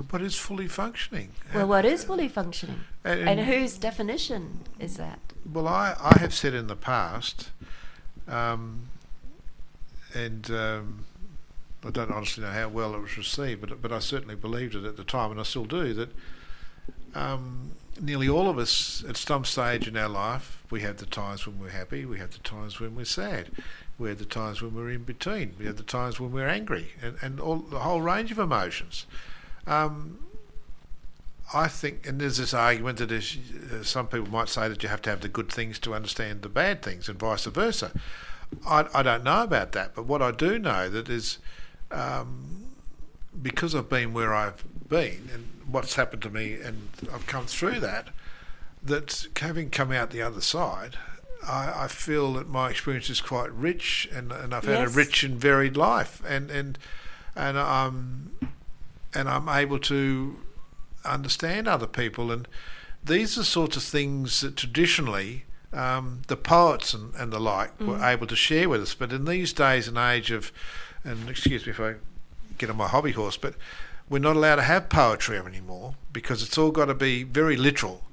[0.09, 1.31] What is fully functioning?
[1.53, 2.81] Well, what is fully functioning?
[3.05, 5.19] And, And whose definition is that?
[5.49, 7.51] Well, I, I have said in the past,
[8.27, 8.89] um,
[10.13, 11.05] and um,
[11.85, 14.83] I don't honestly know how well it was received, but but I certainly believed it
[14.83, 16.09] at the time, and I still do that.
[17.13, 21.47] Um, nearly all of us, at some stage in our life, we have the times
[21.47, 23.49] when we're happy, we have the times when we're sad,
[23.97, 26.91] we have the times when we're in between, we have the times when we're angry,
[27.01, 29.05] and and all the whole range of emotions.
[29.67, 30.19] Um,
[31.53, 33.37] I think, and there's this argument that is,
[33.71, 36.41] uh, some people might say that you have to have the good things to understand
[36.41, 37.91] the bad things, and vice versa.
[38.67, 41.37] I, I don't know about that, but what I do know that is
[41.91, 42.65] um,
[43.41, 47.79] because I've been where I've been and what's happened to me, and I've come through
[47.81, 48.09] that.
[48.83, 50.97] That having come out the other side,
[51.47, 55.23] I, I feel that my experience is quite rich, and, and I've had a rich
[55.23, 56.77] and varied life, and and
[57.35, 58.31] and I'm
[59.15, 60.35] and I'm able to
[61.03, 62.31] understand other people.
[62.31, 62.47] And
[63.03, 68.03] these are sorts of things that traditionally um, the poets and, and the like were
[68.03, 68.93] able to share with us.
[68.93, 70.51] But in these days and age of,
[71.03, 71.95] and excuse me if I
[72.57, 73.55] get on my hobby horse, but
[74.09, 78.03] we're not allowed to have poetry anymore because it's all got to be very literal.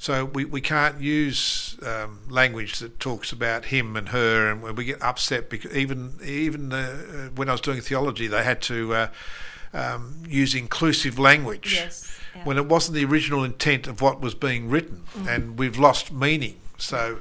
[0.00, 4.76] So we, we can't use um, language that talks about him and her, and when
[4.76, 8.94] we get upset because even even uh, when I was doing theology, they had to
[8.94, 9.08] uh,
[9.72, 12.18] um, use inclusive language Yes.
[12.34, 12.44] yeah.
[12.44, 16.56] when it wasn't the original intent of what was being written, and we've lost meaning.
[16.78, 17.20] So,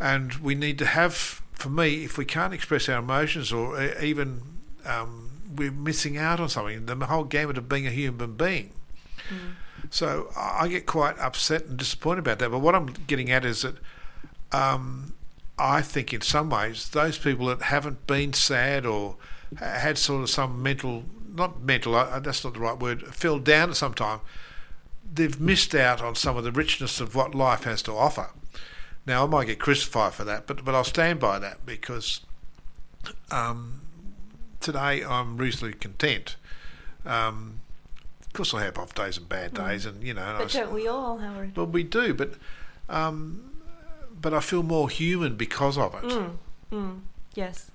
[0.00, 1.14] and we need to have,
[1.52, 4.42] for me, if we can't express our emotions or even
[4.84, 8.72] um, we're missing out on something, the whole gamut of being a human being.
[9.90, 12.50] So I I get quite upset and disappointed about that.
[12.50, 13.76] But what I'm getting at is that
[14.52, 15.14] um,
[15.58, 19.16] I think in some ways those people that haven't been sad or
[19.58, 21.04] had sort of some mental,
[21.36, 24.20] not mental, that's not the right word, fell down at some time,
[25.12, 28.30] they've missed out on some of the richness of what life has to offer.
[29.06, 32.20] Now I might get crucified for that, but but I'll stand by that because
[33.30, 33.80] um,
[34.60, 36.36] today I'm reasonably content.
[37.04, 37.60] Um,
[38.20, 40.36] of course, I have off days and bad days, and you know.
[40.38, 41.56] But don't we all, Howard?
[41.56, 42.34] well, we do, but
[42.88, 43.52] um,
[44.20, 46.02] but I feel more human because of it.
[46.02, 46.36] Mm,
[46.72, 47.00] mm,
[47.34, 47.70] yes.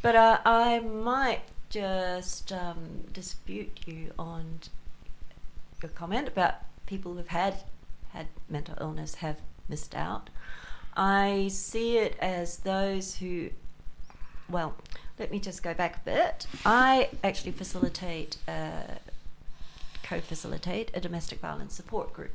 [0.00, 4.60] But uh, I might just um, dispute you on
[5.82, 6.54] your comment about
[6.86, 7.54] people who've had
[8.12, 9.36] had mental illness have
[9.68, 10.30] missed out.
[10.96, 13.50] I see it as those who,
[14.48, 14.74] well,
[15.18, 16.46] let me just go back a bit.
[16.64, 18.96] I actually facilitate, uh,
[20.02, 22.32] co-facilitate a domestic violence support group.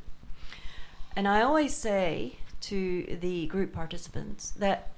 [1.16, 4.92] And I always say to the group participants that,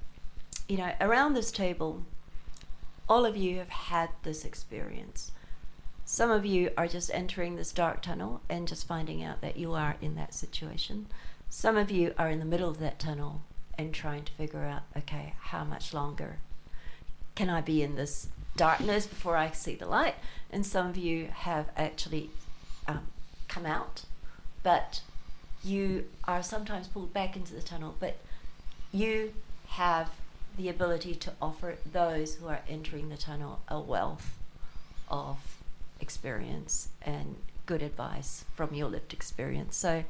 [0.69, 2.05] you know, around this table,
[3.09, 5.31] all of you have had this experience.
[6.05, 9.73] Some of you are just entering this dark tunnel and just finding out that you
[9.73, 11.07] are in that situation.
[11.49, 13.41] Some of you are in the middle of that tunnel
[13.77, 16.37] and trying to figure out, okay, how much longer
[17.35, 20.15] can I be in this darkness before I see the light?
[20.49, 22.31] And some of you have actually
[22.87, 23.07] um,
[23.47, 24.03] come out,
[24.63, 25.01] but
[25.63, 28.17] you are sometimes pulled back into the tunnel, but
[28.91, 29.33] you
[29.67, 30.09] have
[30.57, 34.37] the ability to offer those who are entering the tunnel a wealth
[35.09, 35.37] of
[35.99, 39.75] experience and good advice from your lived experience.
[39.75, 40.03] So,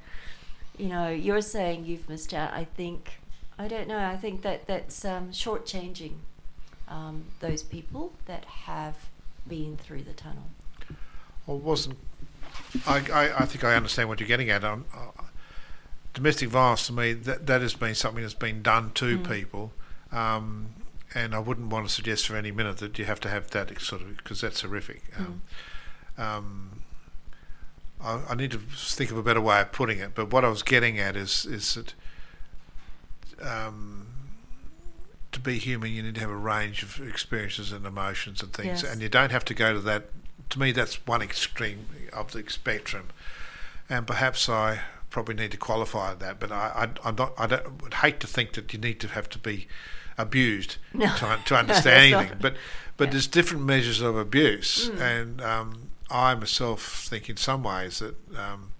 [0.77, 2.53] you know, you're saying you've missed out.
[2.53, 3.19] I think,
[3.59, 6.13] I don't know, I think that that's um, shortchanging
[6.87, 8.95] um, those people that have
[9.47, 10.47] been through the tunnel.
[11.45, 11.97] Well, wasn't
[12.85, 13.43] I, I?
[13.43, 14.63] I think I understand what you're getting at.
[14.63, 15.23] Um, uh,
[16.13, 19.29] domestic violence to me that that has been something that's been done to Mm.
[19.31, 19.71] people,
[20.11, 20.67] um,
[21.15, 23.79] and I wouldn't want to suggest for any minute that you have to have that
[23.81, 25.01] sort of because that's horrific.
[25.17, 25.41] Um,
[26.17, 26.81] um,
[28.01, 30.13] I, I need to think of a better way of putting it.
[30.15, 31.93] But what I was getting at is is that
[33.41, 34.07] um,
[35.31, 38.83] to be human, you need to have a range of experiences and emotions and things,
[38.83, 38.91] Yes.
[38.91, 40.05] and you don't have to go to that.
[40.51, 43.09] To me, that's one extreme of the spectrum,
[43.89, 46.39] and perhaps I probably need to qualify that.
[46.39, 47.33] But I, I, I'm not.
[47.37, 49.67] I don't, would hate to think that you need to have to be
[50.17, 51.07] abused No.
[51.17, 52.37] to, to understand anything.
[52.41, 52.55] But
[52.97, 53.11] but Yeah.
[53.11, 55.01] there's different measures of abuse, Mm.
[55.01, 58.71] and um, I myself think in some ways that um,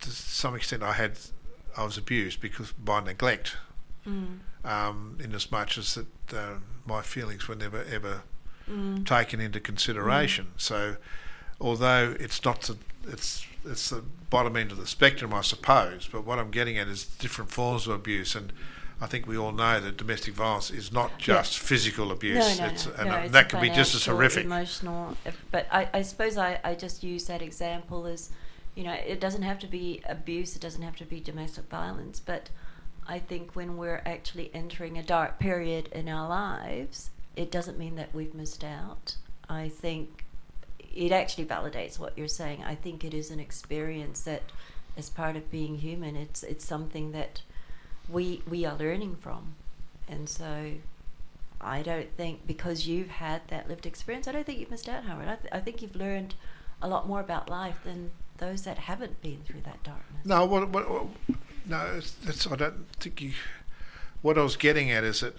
[0.00, 1.18] to some extent I had
[1.76, 3.56] I was abused because by neglect,
[4.06, 4.40] Mm.
[4.64, 6.54] um, in as much as that uh,
[6.86, 8.22] my feelings were never ever
[8.70, 9.04] Mm.
[9.06, 10.52] taken into consideration.
[10.56, 10.96] So
[11.60, 16.08] although it's not the it's it's the bottom end of the spectrum, I suppose.
[16.10, 18.52] But what I'm getting at is different forms of abuse, and
[19.00, 22.58] I think we all know that domestic violence is not just physical abuse.
[22.58, 24.44] No, no, it's, no, and no, it's that can be just as horrific.
[24.44, 25.16] Emotional,
[25.50, 28.30] but I, I suppose I, I just use that example as,
[28.74, 32.20] you know, it doesn't have to be abuse, it doesn't have to be domestic violence,
[32.20, 32.50] but
[33.06, 37.96] I think when we're actually entering a dark period in our lives, it doesn't mean
[37.96, 39.16] that we've missed out.
[39.48, 40.23] I think
[40.94, 42.62] it actually validates what you're saying.
[42.64, 44.42] I think it is an experience that,
[44.96, 47.42] as part of being human, it's it's something that
[48.08, 49.54] we we are learning from,
[50.08, 50.72] and so
[51.60, 55.04] I don't think because you've had that lived experience, I don't think you've missed out,
[55.04, 55.28] Howard.
[55.28, 56.34] I, th- I think you've learned
[56.82, 60.24] a lot more about life than those that haven't been through that darkness.
[60.24, 61.06] No, what, what, what,
[61.66, 63.32] no, it's, I don't think you.
[64.22, 65.36] What I was getting at is that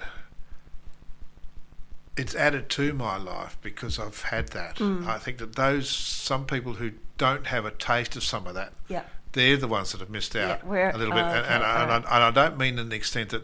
[2.18, 4.78] it's added to my life because I've had that.
[4.78, 5.06] Mm.
[5.08, 8.74] I think that those some people who don't have a taste of some of that,
[8.88, 9.04] Yeah.
[9.34, 11.24] they're the ones that have missed out Yeah, a little bit.
[11.24, 11.92] and, and, I, and.
[11.92, 13.44] I, and I don't mean in the extent that.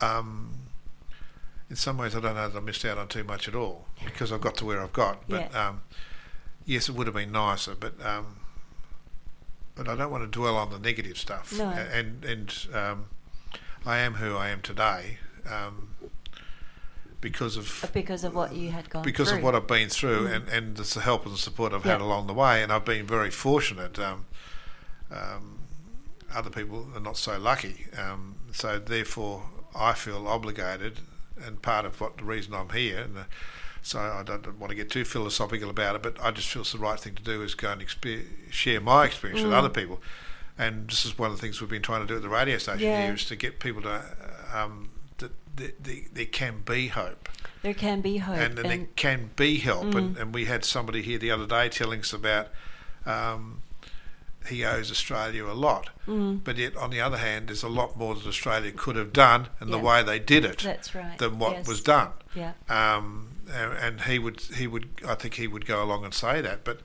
[0.00, 0.50] Um,
[1.70, 3.86] in some ways, I don't know that I missed out on too much at all
[4.04, 5.26] because I've got to where I've got.
[5.28, 5.68] But Yeah.
[5.68, 5.82] um,
[6.66, 8.36] yes, it would have been nicer, but um,
[9.74, 11.52] but I don't want to dwell on the negative stuff.
[11.56, 11.68] No.
[11.68, 13.06] And and um,
[13.86, 15.18] I am who I am today
[15.50, 15.93] um,
[17.24, 19.10] because of because of what you had gone through.
[19.12, 19.38] because through.
[19.38, 20.34] of what I've been through Mm.
[20.36, 22.62] and, and the help and support I've had along the way.
[22.62, 23.98] And I've been very fortunate.
[23.98, 24.26] Um,
[25.10, 25.58] um,
[26.34, 27.86] other people are not so lucky.
[27.98, 29.42] Um, so therefore,
[29.74, 31.00] I feel obligated,
[31.44, 32.98] and part of what the reason I'm here.
[33.00, 33.22] And uh,
[33.82, 36.72] so I don't want to get too philosophical about it, but I just feel it's
[36.72, 39.56] the right thing to do is go and exper- share my experience with Mm.
[39.58, 40.00] other people.
[40.58, 42.58] And this is one of the things we've been trying to do at the radio
[42.58, 43.02] station Yeah.
[43.06, 44.02] here is to get people to
[44.54, 44.93] um, that
[45.56, 47.28] there, there, there can be hope
[47.62, 48.36] there can be hope.
[48.36, 49.94] and, and there can be help.
[49.94, 50.20] And, Mm.
[50.20, 52.48] and we had somebody here the other day telling us about
[53.06, 53.62] um,
[54.48, 56.44] he owes Australia a lot, Mm.
[56.44, 59.48] but yet on the other hand, there's a lot more that Australia could have done
[59.60, 61.16] and the way they did it That's right.
[61.18, 61.66] than what yes.
[61.66, 62.10] was done.
[62.34, 62.52] Yeah.
[62.68, 66.40] Um, and, and he would he would I think he would go along and say
[66.42, 66.80] that, but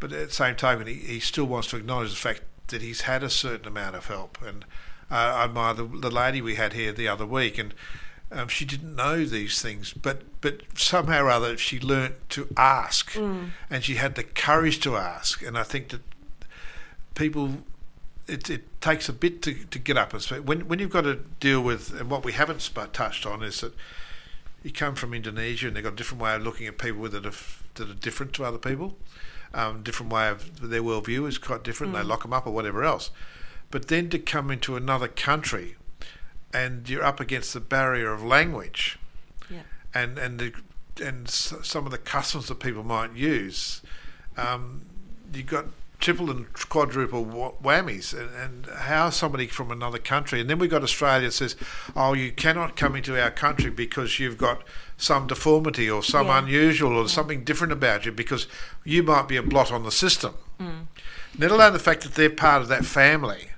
[0.00, 3.02] but at the same time, he, he still wants to acknowledge the fact that he's
[3.02, 4.38] had a certain amount of help.
[4.42, 4.64] And
[5.10, 7.72] uh, I admire the, the lady we had here the other week, and
[8.32, 13.12] um, she didn't know these things, but but somehow or other she learnt to ask,
[13.12, 13.50] Mm.
[13.70, 15.42] and she had the courage to ask.
[15.42, 16.02] And I think that
[17.14, 17.58] people.
[18.28, 20.40] It, it takes a bit to, to get up and speak.
[20.40, 23.60] When, when you've got to deal with, and what we haven't sp- touched on is
[23.60, 23.72] that
[24.64, 27.24] you come from Indonesia and they've got a different way of looking at people that
[27.24, 27.30] are,
[27.76, 28.96] that are different to other people.
[29.54, 31.92] Um, different way of their worldview is quite different.
[31.92, 32.08] They Mm.
[32.08, 33.10] lock them up or whatever else.
[33.70, 35.76] But then to come into another country
[36.60, 38.82] and you're up against the barrier of language
[39.50, 39.62] Yeah.
[40.00, 40.50] and and the,
[41.08, 43.82] and some of the customs that people might use,
[44.44, 44.60] um,
[45.34, 45.66] you've got
[45.98, 47.24] triple and quadruple
[47.62, 48.12] whammies.
[48.20, 51.56] And, and how somebody from another country, and then we've got Australia that says,
[51.94, 54.58] "Oh, you cannot come into our country because you've got
[54.98, 56.38] some deformity or some Yeah.
[56.40, 58.46] unusual or something different about you because
[58.84, 60.86] you might be a blot on the system." Mm.
[61.38, 63.50] Let alone the fact that they're part of that family.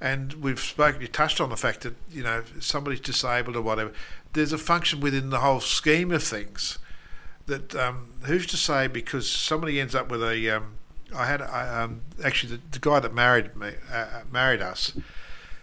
[0.00, 3.92] And we've spoken, you touched on the fact that, you know, somebody's disabled or whatever.
[4.32, 6.78] There's a function within the whole scheme of things
[7.46, 10.48] that um, who's to say because somebody ends up with a.
[10.50, 10.76] Um,
[11.14, 14.96] I had I, um, actually the, the guy that married me, uh, married us.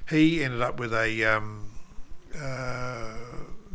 [0.10, 1.72] He ended up with a um,
[2.40, 3.14] uh,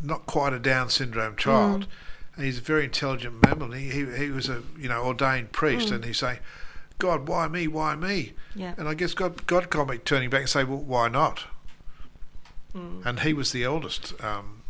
[0.01, 1.87] not quite a Down syndrome child.
[2.35, 3.43] And he's a very intelligent.
[3.45, 5.95] And he, he he was a you know ordained priest, Mm.
[5.95, 6.39] and he's saying,
[7.03, 7.67] "God, why me?
[7.67, 8.73] Why me?" Yeah.
[8.77, 11.43] And I guess God God can't be turning back and say, "Well, why not?"
[12.73, 13.05] Mm.
[13.05, 14.13] And he was the eldest.
[14.23, 14.63] Um,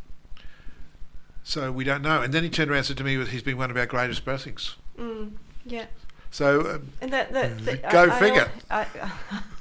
[1.43, 2.23] so we don't know.
[2.23, 4.25] And then he turned around and said to me, "He's been one of our greatest
[4.25, 5.33] blessings." Mm.
[5.63, 5.85] Yeah.
[6.31, 8.49] So um, And that, that, that Go I, figure.
[8.71, 8.87] I,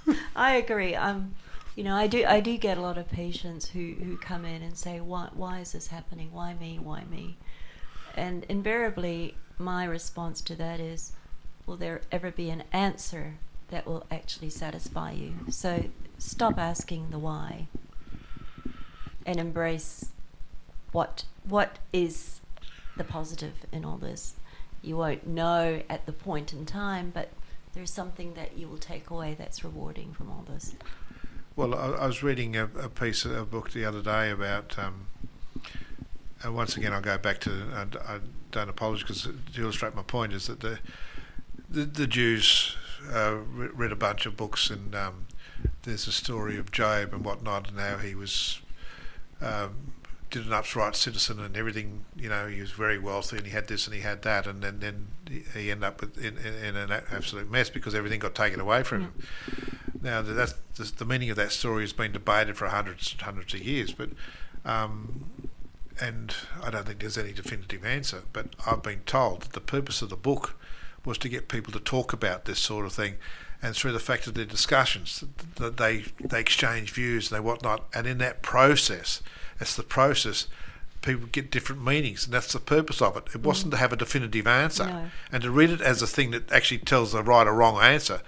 [0.07, 0.95] I, I agree.
[0.95, 1.35] Um,
[1.77, 2.25] you know, I do.
[2.25, 5.29] I do get a lot of patients who, who come in and say, "Why?
[5.35, 6.31] Why is this happening?
[6.33, 6.79] Why me?
[6.79, 7.37] Why me?"
[8.17, 11.13] And invariably, my response to that is,
[11.67, 13.35] "Will there ever be an answer
[13.69, 15.85] that will actually satisfy you?" So
[16.19, 17.69] stop asking the why,
[19.27, 20.13] and embrace
[20.93, 22.41] what what is
[22.97, 24.35] the positive in all this.
[24.83, 27.31] You won't know at the point in time, but
[27.75, 30.75] there's something that you will take away that's rewarding from all this.
[31.57, 34.79] Well, I, I was reading a, a piece, of a book the other day about.
[34.79, 35.07] Um,
[36.43, 37.65] and once again, I'll go back to.
[37.75, 38.19] I, I
[38.51, 39.23] don't apologise because
[39.55, 40.79] to illustrate my point is that the
[41.73, 42.77] the, the Jews
[43.13, 45.27] uh, re- read a bunch of books, and um,
[45.83, 48.61] there's a story of Job and whatnot, and how he was
[49.41, 49.93] um,
[50.31, 52.05] did an upright citizen and everything.
[52.17, 54.63] You know, he was very wealthy, and he had this and he had that, and
[54.63, 55.09] then then
[55.55, 58.83] he- ended up with in, in, in an absolute mess because everything got taken away
[58.83, 59.15] from him.
[60.03, 63.55] Now that's, the, the meaning of that story has been debated for hundreds and hundreds
[63.55, 64.11] of years, but
[64.65, 65.31] um,
[66.01, 68.23] and I don't think there's any definitive answer.
[68.33, 70.57] But I've been told that the purpose of the book
[71.05, 73.17] was to get people to talk about this sort of thing,
[73.63, 75.25] and through the fact of their discussions,
[75.57, 79.23] that they they exchange views and they whatnot, and in that process,
[79.61, 80.49] it's the process.
[81.01, 83.25] People get different meanings, and that's the purpose of it.
[83.35, 83.43] It mm.
[83.43, 85.11] wasn't to have a definitive answer, No.
[85.33, 88.21] and to read it as a thing that actually tells the right or wrong answer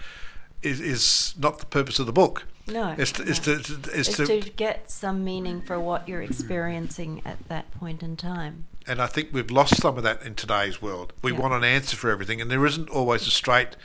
[0.61, 2.45] is, is not the purpose of the book.
[2.67, 2.95] No.
[2.97, 3.33] It's to, no.
[3.35, 7.71] to, to, it's It's to, to get some meaning for what you're experiencing at that
[7.73, 8.65] point in time.
[8.87, 11.13] and I think we've lost some of that in today's world.
[11.23, 11.41] We Yeah.
[11.41, 13.77] want an answer for everything, and there isn't always a straight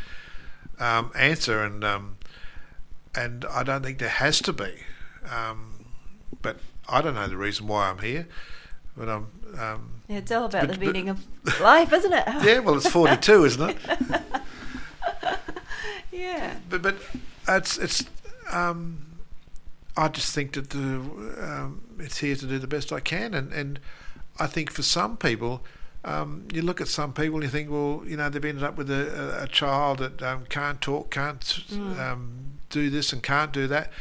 [0.79, 2.17] um, answer, and um,
[3.13, 4.75] and I don't think there has to be.
[5.29, 5.85] Um,
[6.41, 6.57] but
[6.87, 8.27] I don't know the reason why I'm here,
[8.95, 9.27] but I'm.
[9.59, 11.25] Um, It's all about But- the but- meaning of
[11.59, 12.23] life, isn't it?
[12.43, 13.77] yeah, well, it's 42, isn't it?
[16.11, 16.55] yeah.
[16.69, 16.95] But but
[17.47, 18.05] it's it's.
[18.51, 19.05] Um,
[19.97, 23.51] I just think that the um, it's here to do the best I can, and
[23.53, 23.79] and
[24.39, 25.61] I think for some people.
[26.05, 28.77] Um, you look at some people and you think, well, you know, they've ended up
[28.77, 31.99] with a, a, a child that um, can't talk, can't Mm.
[31.99, 32.29] um,
[32.69, 33.91] do this, and can't do that.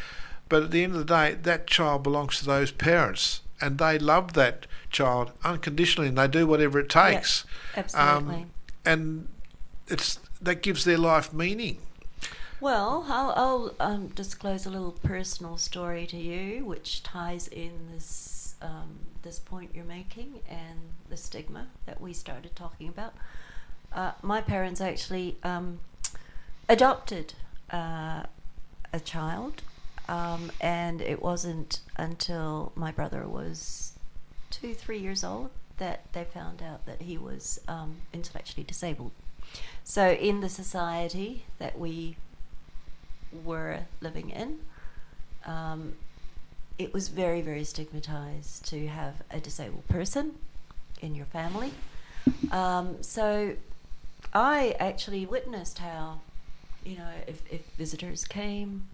[0.48, 3.98] But at the end of the day, that child belongs to those parents, and they
[3.98, 7.44] love that child unconditionally, and they do whatever it takes.
[7.76, 8.34] Absolutely.
[8.36, 8.50] Um,
[8.84, 9.28] and
[9.88, 11.78] it's that gives their life meaning.
[12.60, 18.56] Well, I'll, I'll um, disclose a little personal story to you, which ties in this
[18.60, 23.14] um, this point you're making and the stigma that we started talking about.
[23.92, 25.78] Uh, my parents actually um,
[26.68, 27.34] adopted
[27.70, 28.24] uh,
[28.92, 29.62] a child,
[30.08, 33.92] um, and it wasn't until my brother was
[34.50, 39.12] two, three years old that they found out that he was um, intellectually disabled.
[39.84, 42.16] So, in the society that we
[43.44, 44.58] were living in,
[45.46, 45.94] um,
[46.78, 50.34] it was very, very stigmatized to have a disabled person
[51.00, 51.72] in your family.
[52.52, 53.56] Um, so,
[54.32, 56.20] I actually witnessed how,
[56.84, 58.88] you know, if, if visitors came,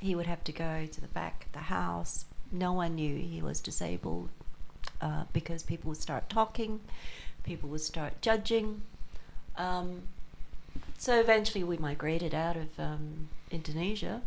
[0.00, 2.24] he would have to go to the back of the house.
[2.52, 4.28] No one knew he was disabled
[5.00, 6.80] uh, because people would start talking,
[7.42, 8.82] people would start judging.
[9.56, 10.02] Um,
[10.98, 14.20] so eventually we migrated out of um, Indonesia,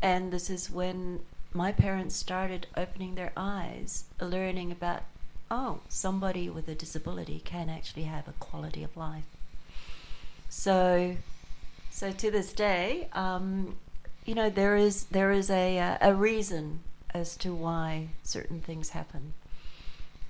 [0.00, 1.20] and this is when
[1.52, 5.02] my parents started opening their eyes, learning about
[5.50, 9.24] oh, somebody with a disability can actually have a quality of life.
[10.48, 11.16] So,
[11.90, 13.76] so to this day, um,
[14.24, 16.80] you know, there is there is a uh, a reason
[17.10, 19.34] as to why certain things happen.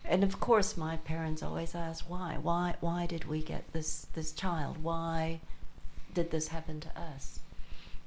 [0.04, 4.32] And of course, my parents always ask why, why, why did we get this this
[4.32, 4.82] child?
[4.82, 5.40] Why
[6.14, 7.40] did this happen to us?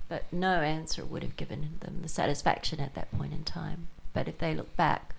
[0.10, 3.90] But no answer would have given them the satisfaction at that point in time.
[4.14, 5.14] But if they look back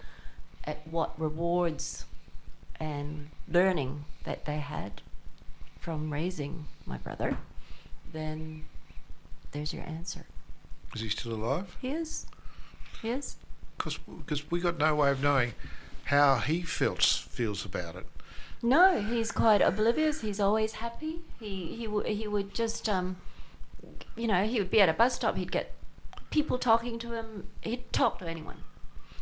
[0.65, 2.07] at what rewards
[2.81, 5.03] and learning that they had
[5.79, 7.37] from raising my brother,
[8.13, 8.65] then
[9.53, 10.27] there's your answer.
[10.95, 11.77] Is he still alive?
[11.81, 12.27] He is.
[13.03, 13.37] He is.
[13.77, 15.53] Because we got no way of knowing
[16.05, 18.07] how he feels feels about it.
[18.63, 20.21] No, he's quite oblivious.
[20.21, 21.21] He's always happy.
[21.39, 23.17] He he w- he would just um,
[24.17, 25.37] you know, he would be at a bus stop.
[25.37, 25.73] He'd get
[26.31, 27.49] people talking to him.
[27.63, 28.65] He'd talk to anyone.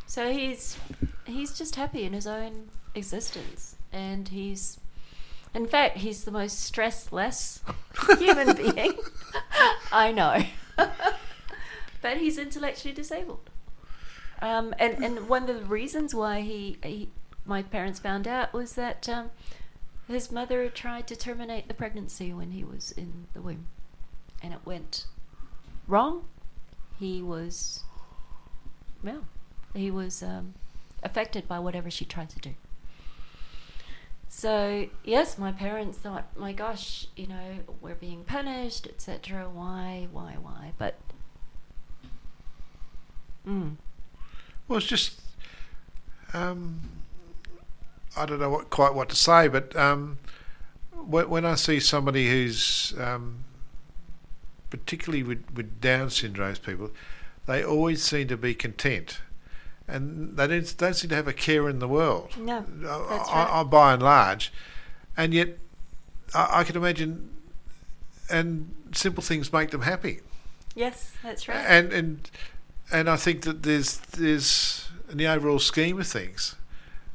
[0.07, 0.79] So he's
[1.27, 4.79] he's just happy in his own existence, and he's,
[5.55, 7.61] in fact, he's the most stressless
[8.19, 8.95] human being
[9.93, 10.43] I know.
[12.03, 13.51] but he's intellectually disabled.
[14.41, 17.09] Um, and, and one of the reasons why he, he
[17.47, 19.31] my parents found out was that um,
[20.09, 23.67] his mother tried to terminate the pregnancy when he was in the womb,
[24.43, 25.07] and it went
[25.87, 26.25] wrong.
[26.99, 27.85] He was,
[29.03, 29.25] well,
[29.75, 30.55] he was um,
[31.03, 32.55] affected by whatever she tried to do.
[34.29, 39.49] So yes, my parents thought, my gosh, you know, we're being punished, etc.
[39.53, 40.73] Why, why, why?
[40.79, 40.97] But,
[43.47, 43.77] mm,
[44.69, 45.21] Well, it's just
[46.35, 46.81] um,
[48.17, 50.19] I don't know what quite what to say, but um,
[50.93, 53.45] when, when I see somebody who's um,
[54.71, 56.91] particularly with, with Down syndrome people,
[57.47, 59.21] they always seem to be content,
[59.87, 62.37] and they don't, don't seem to have a care in the world.
[62.39, 63.61] No, I- that's I, right.
[63.61, 64.53] I, by and large,
[65.17, 65.59] and yet
[66.35, 67.31] I, I can imagine,
[68.31, 70.21] and simple things make them happy.
[70.75, 71.57] yes, that's right.
[71.57, 72.31] And and
[72.91, 76.57] and I think that there's there's in the overall scheme of things,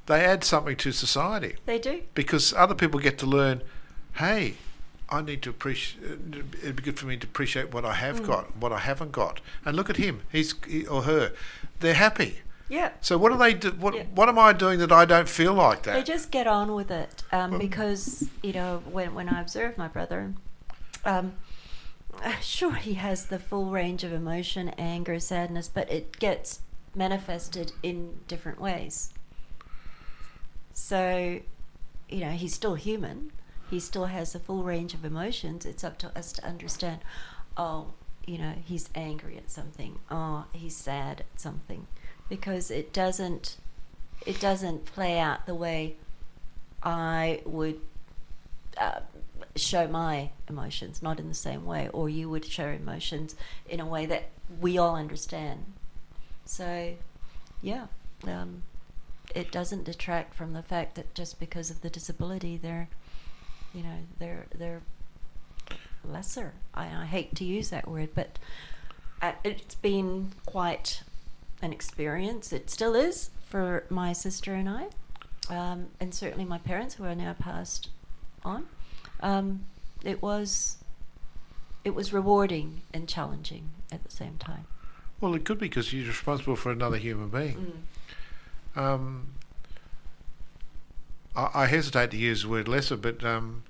[0.07, 2.01] they add something to society they do.
[2.13, 3.61] because other people get to learn,
[4.15, 4.55] hey,
[5.09, 6.03] I need to appreciate.
[6.63, 8.27] It'd be good for me to appreciate what I have Mm.
[8.27, 10.21] got, what I haven't got, and look at him.
[10.31, 11.33] He's he, or her.
[11.81, 12.41] They're happy.
[12.69, 12.91] Yeah.
[13.01, 13.71] So what are they do?
[13.71, 14.03] What Yeah.
[14.15, 15.93] what am I doing that I don't feel like that?
[15.93, 19.77] They just get on with it um, Well- because you know when when I observe
[19.77, 20.33] my brother,
[21.03, 21.33] um,
[22.41, 26.61] sure he has the full range of emotion, anger, sadness, but it gets
[26.95, 29.13] manifested in different ways.
[30.81, 31.39] So,
[32.09, 33.31] you know, he's still human.
[33.69, 35.63] He still has a full range of emotions.
[35.63, 37.01] It's up to us to understand.
[37.55, 37.93] Oh,
[38.25, 39.99] you know, he's angry at something.
[40.09, 41.85] Oh, he's sad at something,
[42.29, 43.57] because it doesn't
[44.25, 45.97] it doesn't play out the way
[46.81, 47.79] I would
[48.75, 49.01] uh,
[49.55, 53.35] show my emotions, not in the same way, or you would show emotions
[53.69, 54.29] in a way that
[54.59, 55.63] we all understand.
[56.45, 56.95] So,
[57.61, 57.85] yeah,
[58.25, 58.63] um,
[59.35, 62.89] it doesn't detract from the fact that just because of the disability, they're,
[63.73, 64.81] you know, they're they're
[66.03, 66.53] lesser.
[66.73, 68.39] I, I hate to use that word, but
[69.21, 71.03] uh, it's been quite
[71.61, 72.51] an experience.
[72.51, 74.87] It still is for my sister and I,
[75.49, 77.89] um, and certainly my parents who are now passed
[78.43, 78.65] on.
[79.21, 79.65] Um,
[80.03, 80.77] it was
[81.83, 84.65] it was rewarding and challenging at the same time.
[85.19, 87.55] Well, it could be because you're responsible for another human being.
[87.55, 87.71] Mm.
[88.75, 89.33] Um,
[91.35, 93.63] I, I hesitate to use the word lesser, but um,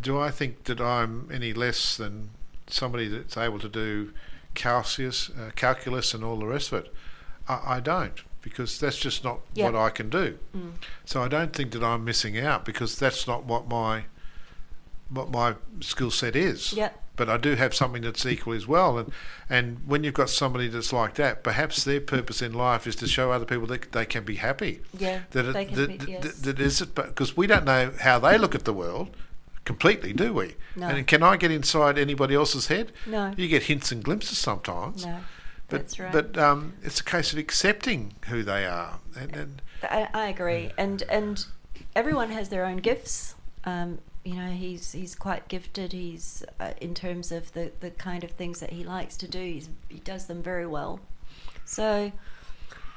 [0.00, 2.30] do I think that I'm any less than
[2.66, 4.12] somebody that's able to do
[4.54, 6.94] calculus, uh, calculus, and all the rest of it?
[7.48, 9.66] I, I don't, because that's just not Yeah.
[9.66, 10.38] what I can do.
[10.56, 10.72] Mm.
[11.04, 14.04] So I don't think that I'm missing out because that's not what my
[15.10, 16.72] what my skill set is.
[16.72, 16.90] Yeah.
[17.16, 19.12] But I do have something that's equal as well, and
[19.48, 23.06] and when you've got somebody that's like that, perhaps their purpose in life is to
[23.06, 24.80] show other people that they can be happy.
[24.98, 26.38] Yeah, That it, they can that, be, that- yes.
[26.40, 29.16] that is it, because we don't know how they look at the world
[29.64, 30.56] completely, do we?
[30.76, 30.88] No.
[30.88, 32.90] And can I get inside anybody else's head?
[33.06, 33.32] No.
[33.36, 35.06] You get hints and glimpses sometimes.
[35.06, 35.20] No,
[35.68, 36.12] But, that's right.
[36.12, 40.72] But um, it's a case of accepting who they are, and, and I, I agree,
[40.76, 41.46] and and
[41.94, 43.36] everyone has their own gifts.
[43.64, 45.92] Um, you know, he's he's quite gifted.
[45.92, 49.38] He's uh, in terms of the the kind of things that he likes to do.
[49.38, 51.00] He's, he does them very well.
[51.64, 52.12] So,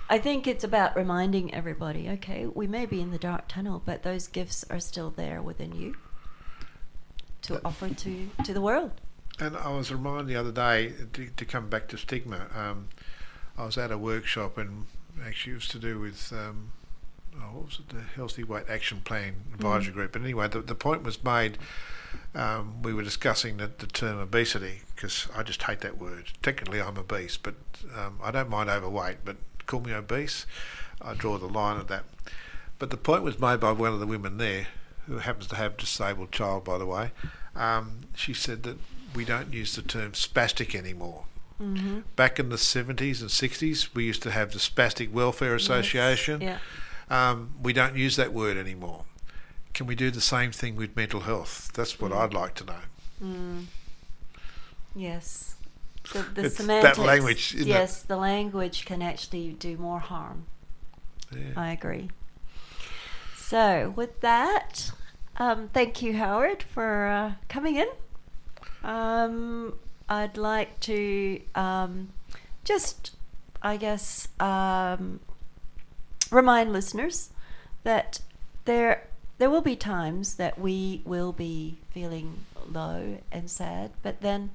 [0.09, 2.09] I think it's about reminding everybody.
[2.09, 5.73] Okay, we may be in the dark tunnel, but those gifts are still there within
[5.73, 5.95] you
[7.43, 8.91] to offer to to the world.
[9.39, 12.47] And I was reminded the other day to, to come back to stigma.
[12.55, 12.87] Um,
[13.57, 14.85] I was at a workshop and
[15.23, 16.71] actually it was to do with um,
[17.39, 19.95] oh, what was it, the Healthy Weight Action Plan Advisory Mm.
[19.95, 20.11] Group.
[20.13, 21.57] But anyway, the, the point was made.
[22.33, 26.31] Um, we were discussing the, the term obesity because I just hate that word.
[26.41, 27.55] Technically, I'm obese, but
[27.95, 29.17] um, I don't mind overweight.
[29.25, 30.45] But call me obese,
[31.01, 32.05] I draw the line at that.
[32.79, 34.67] But the point was made by one of the women there,
[35.07, 37.11] who happens to have a disabled child, by the way.
[37.55, 38.77] Um, she said that
[39.15, 41.25] we don't use the term spastic anymore.
[41.61, 42.01] Mm-hmm.
[42.15, 46.39] Back in the 70s and 60s, we used to have the Spastic Welfare Association.
[46.41, 46.59] Yeah.
[47.09, 49.05] Um, we don't use that word anymore.
[49.73, 51.71] Can we do the same thing with mental health?
[51.73, 52.17] That's what Mm.
[52.21, 52.81] I'd like to know.
[53.23, 53.65] Mm.
[54.95, 55.55] Yes.
[56.13, 56.97] The, the It's that semantics.
[56.99, 57.71] language, isn't it?
[57.71, 60.45] yes, the language can actually do more harm.
[61.35, 61.51] Yeah.
[61.55, 62.09] I agree.
[63.35, 64.91] So, with that,
[65.37, 67.87] um, thank you, Howard, for uh, coming in.
[68.83, 69.73] Um,
[70.09, 72.09] I'd like to um,
[72.63, 73.15] just,
[73.61, 75.19] I guess, um,
[76.31, 77.29] remind listeners
[77.83, 78.19] that
[78.65, 79.07] there
[79.37, 82.39] there will be times that we will be feeling
[82.71, 84.49] low and sad, but then,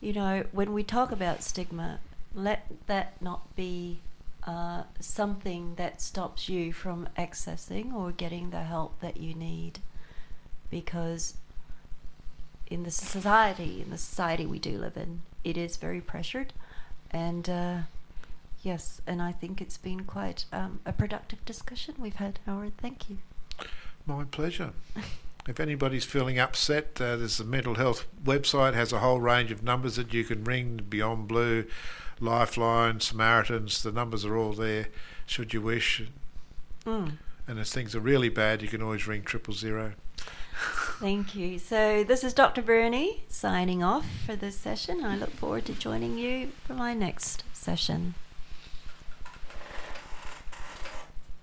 [0.00, 2.00] you know, when we talk about stigma,
[2.34, 3.98] let that not be
[4.44, 9.78] uh, something that stops you from accessing or getting the help that you need,
[10.70, 11.34] because
[12.68, 16.54] in the society, in the society we do live in, it is very pressured,
[17.10, 17.78] and uh,
[18.66, 22.76] yes, and I think it's been quite um, a productive discussion we've had, Howard.
[22.78, 23.18] Thank you.
[24.04, 24.72] My pleasure.
[25.48, 29.62] if anybody's feeling upset, uh, there's the mental health website has a whole range of
[29.62, 30.80] numbers that you can ring.
[30.88, 31.64] Beyond Blue,
[32.20, 33.82] Lifeline, Samaritans.
[33.82, 34.88] The numbers are all there.
[35.26, 36.02] Should you wish,
[36.84, 37.18] Mm.
[37.48, 39.92] and if things are really bad, you can always ring triple zero.
[41.00, 41.58] Thank you.
[41.58, 42.62] So, this is Dr.
[42.62, 45.04] Bernie signing off for this session.
[45.04, 48.14] I look forward to joining you for my next session.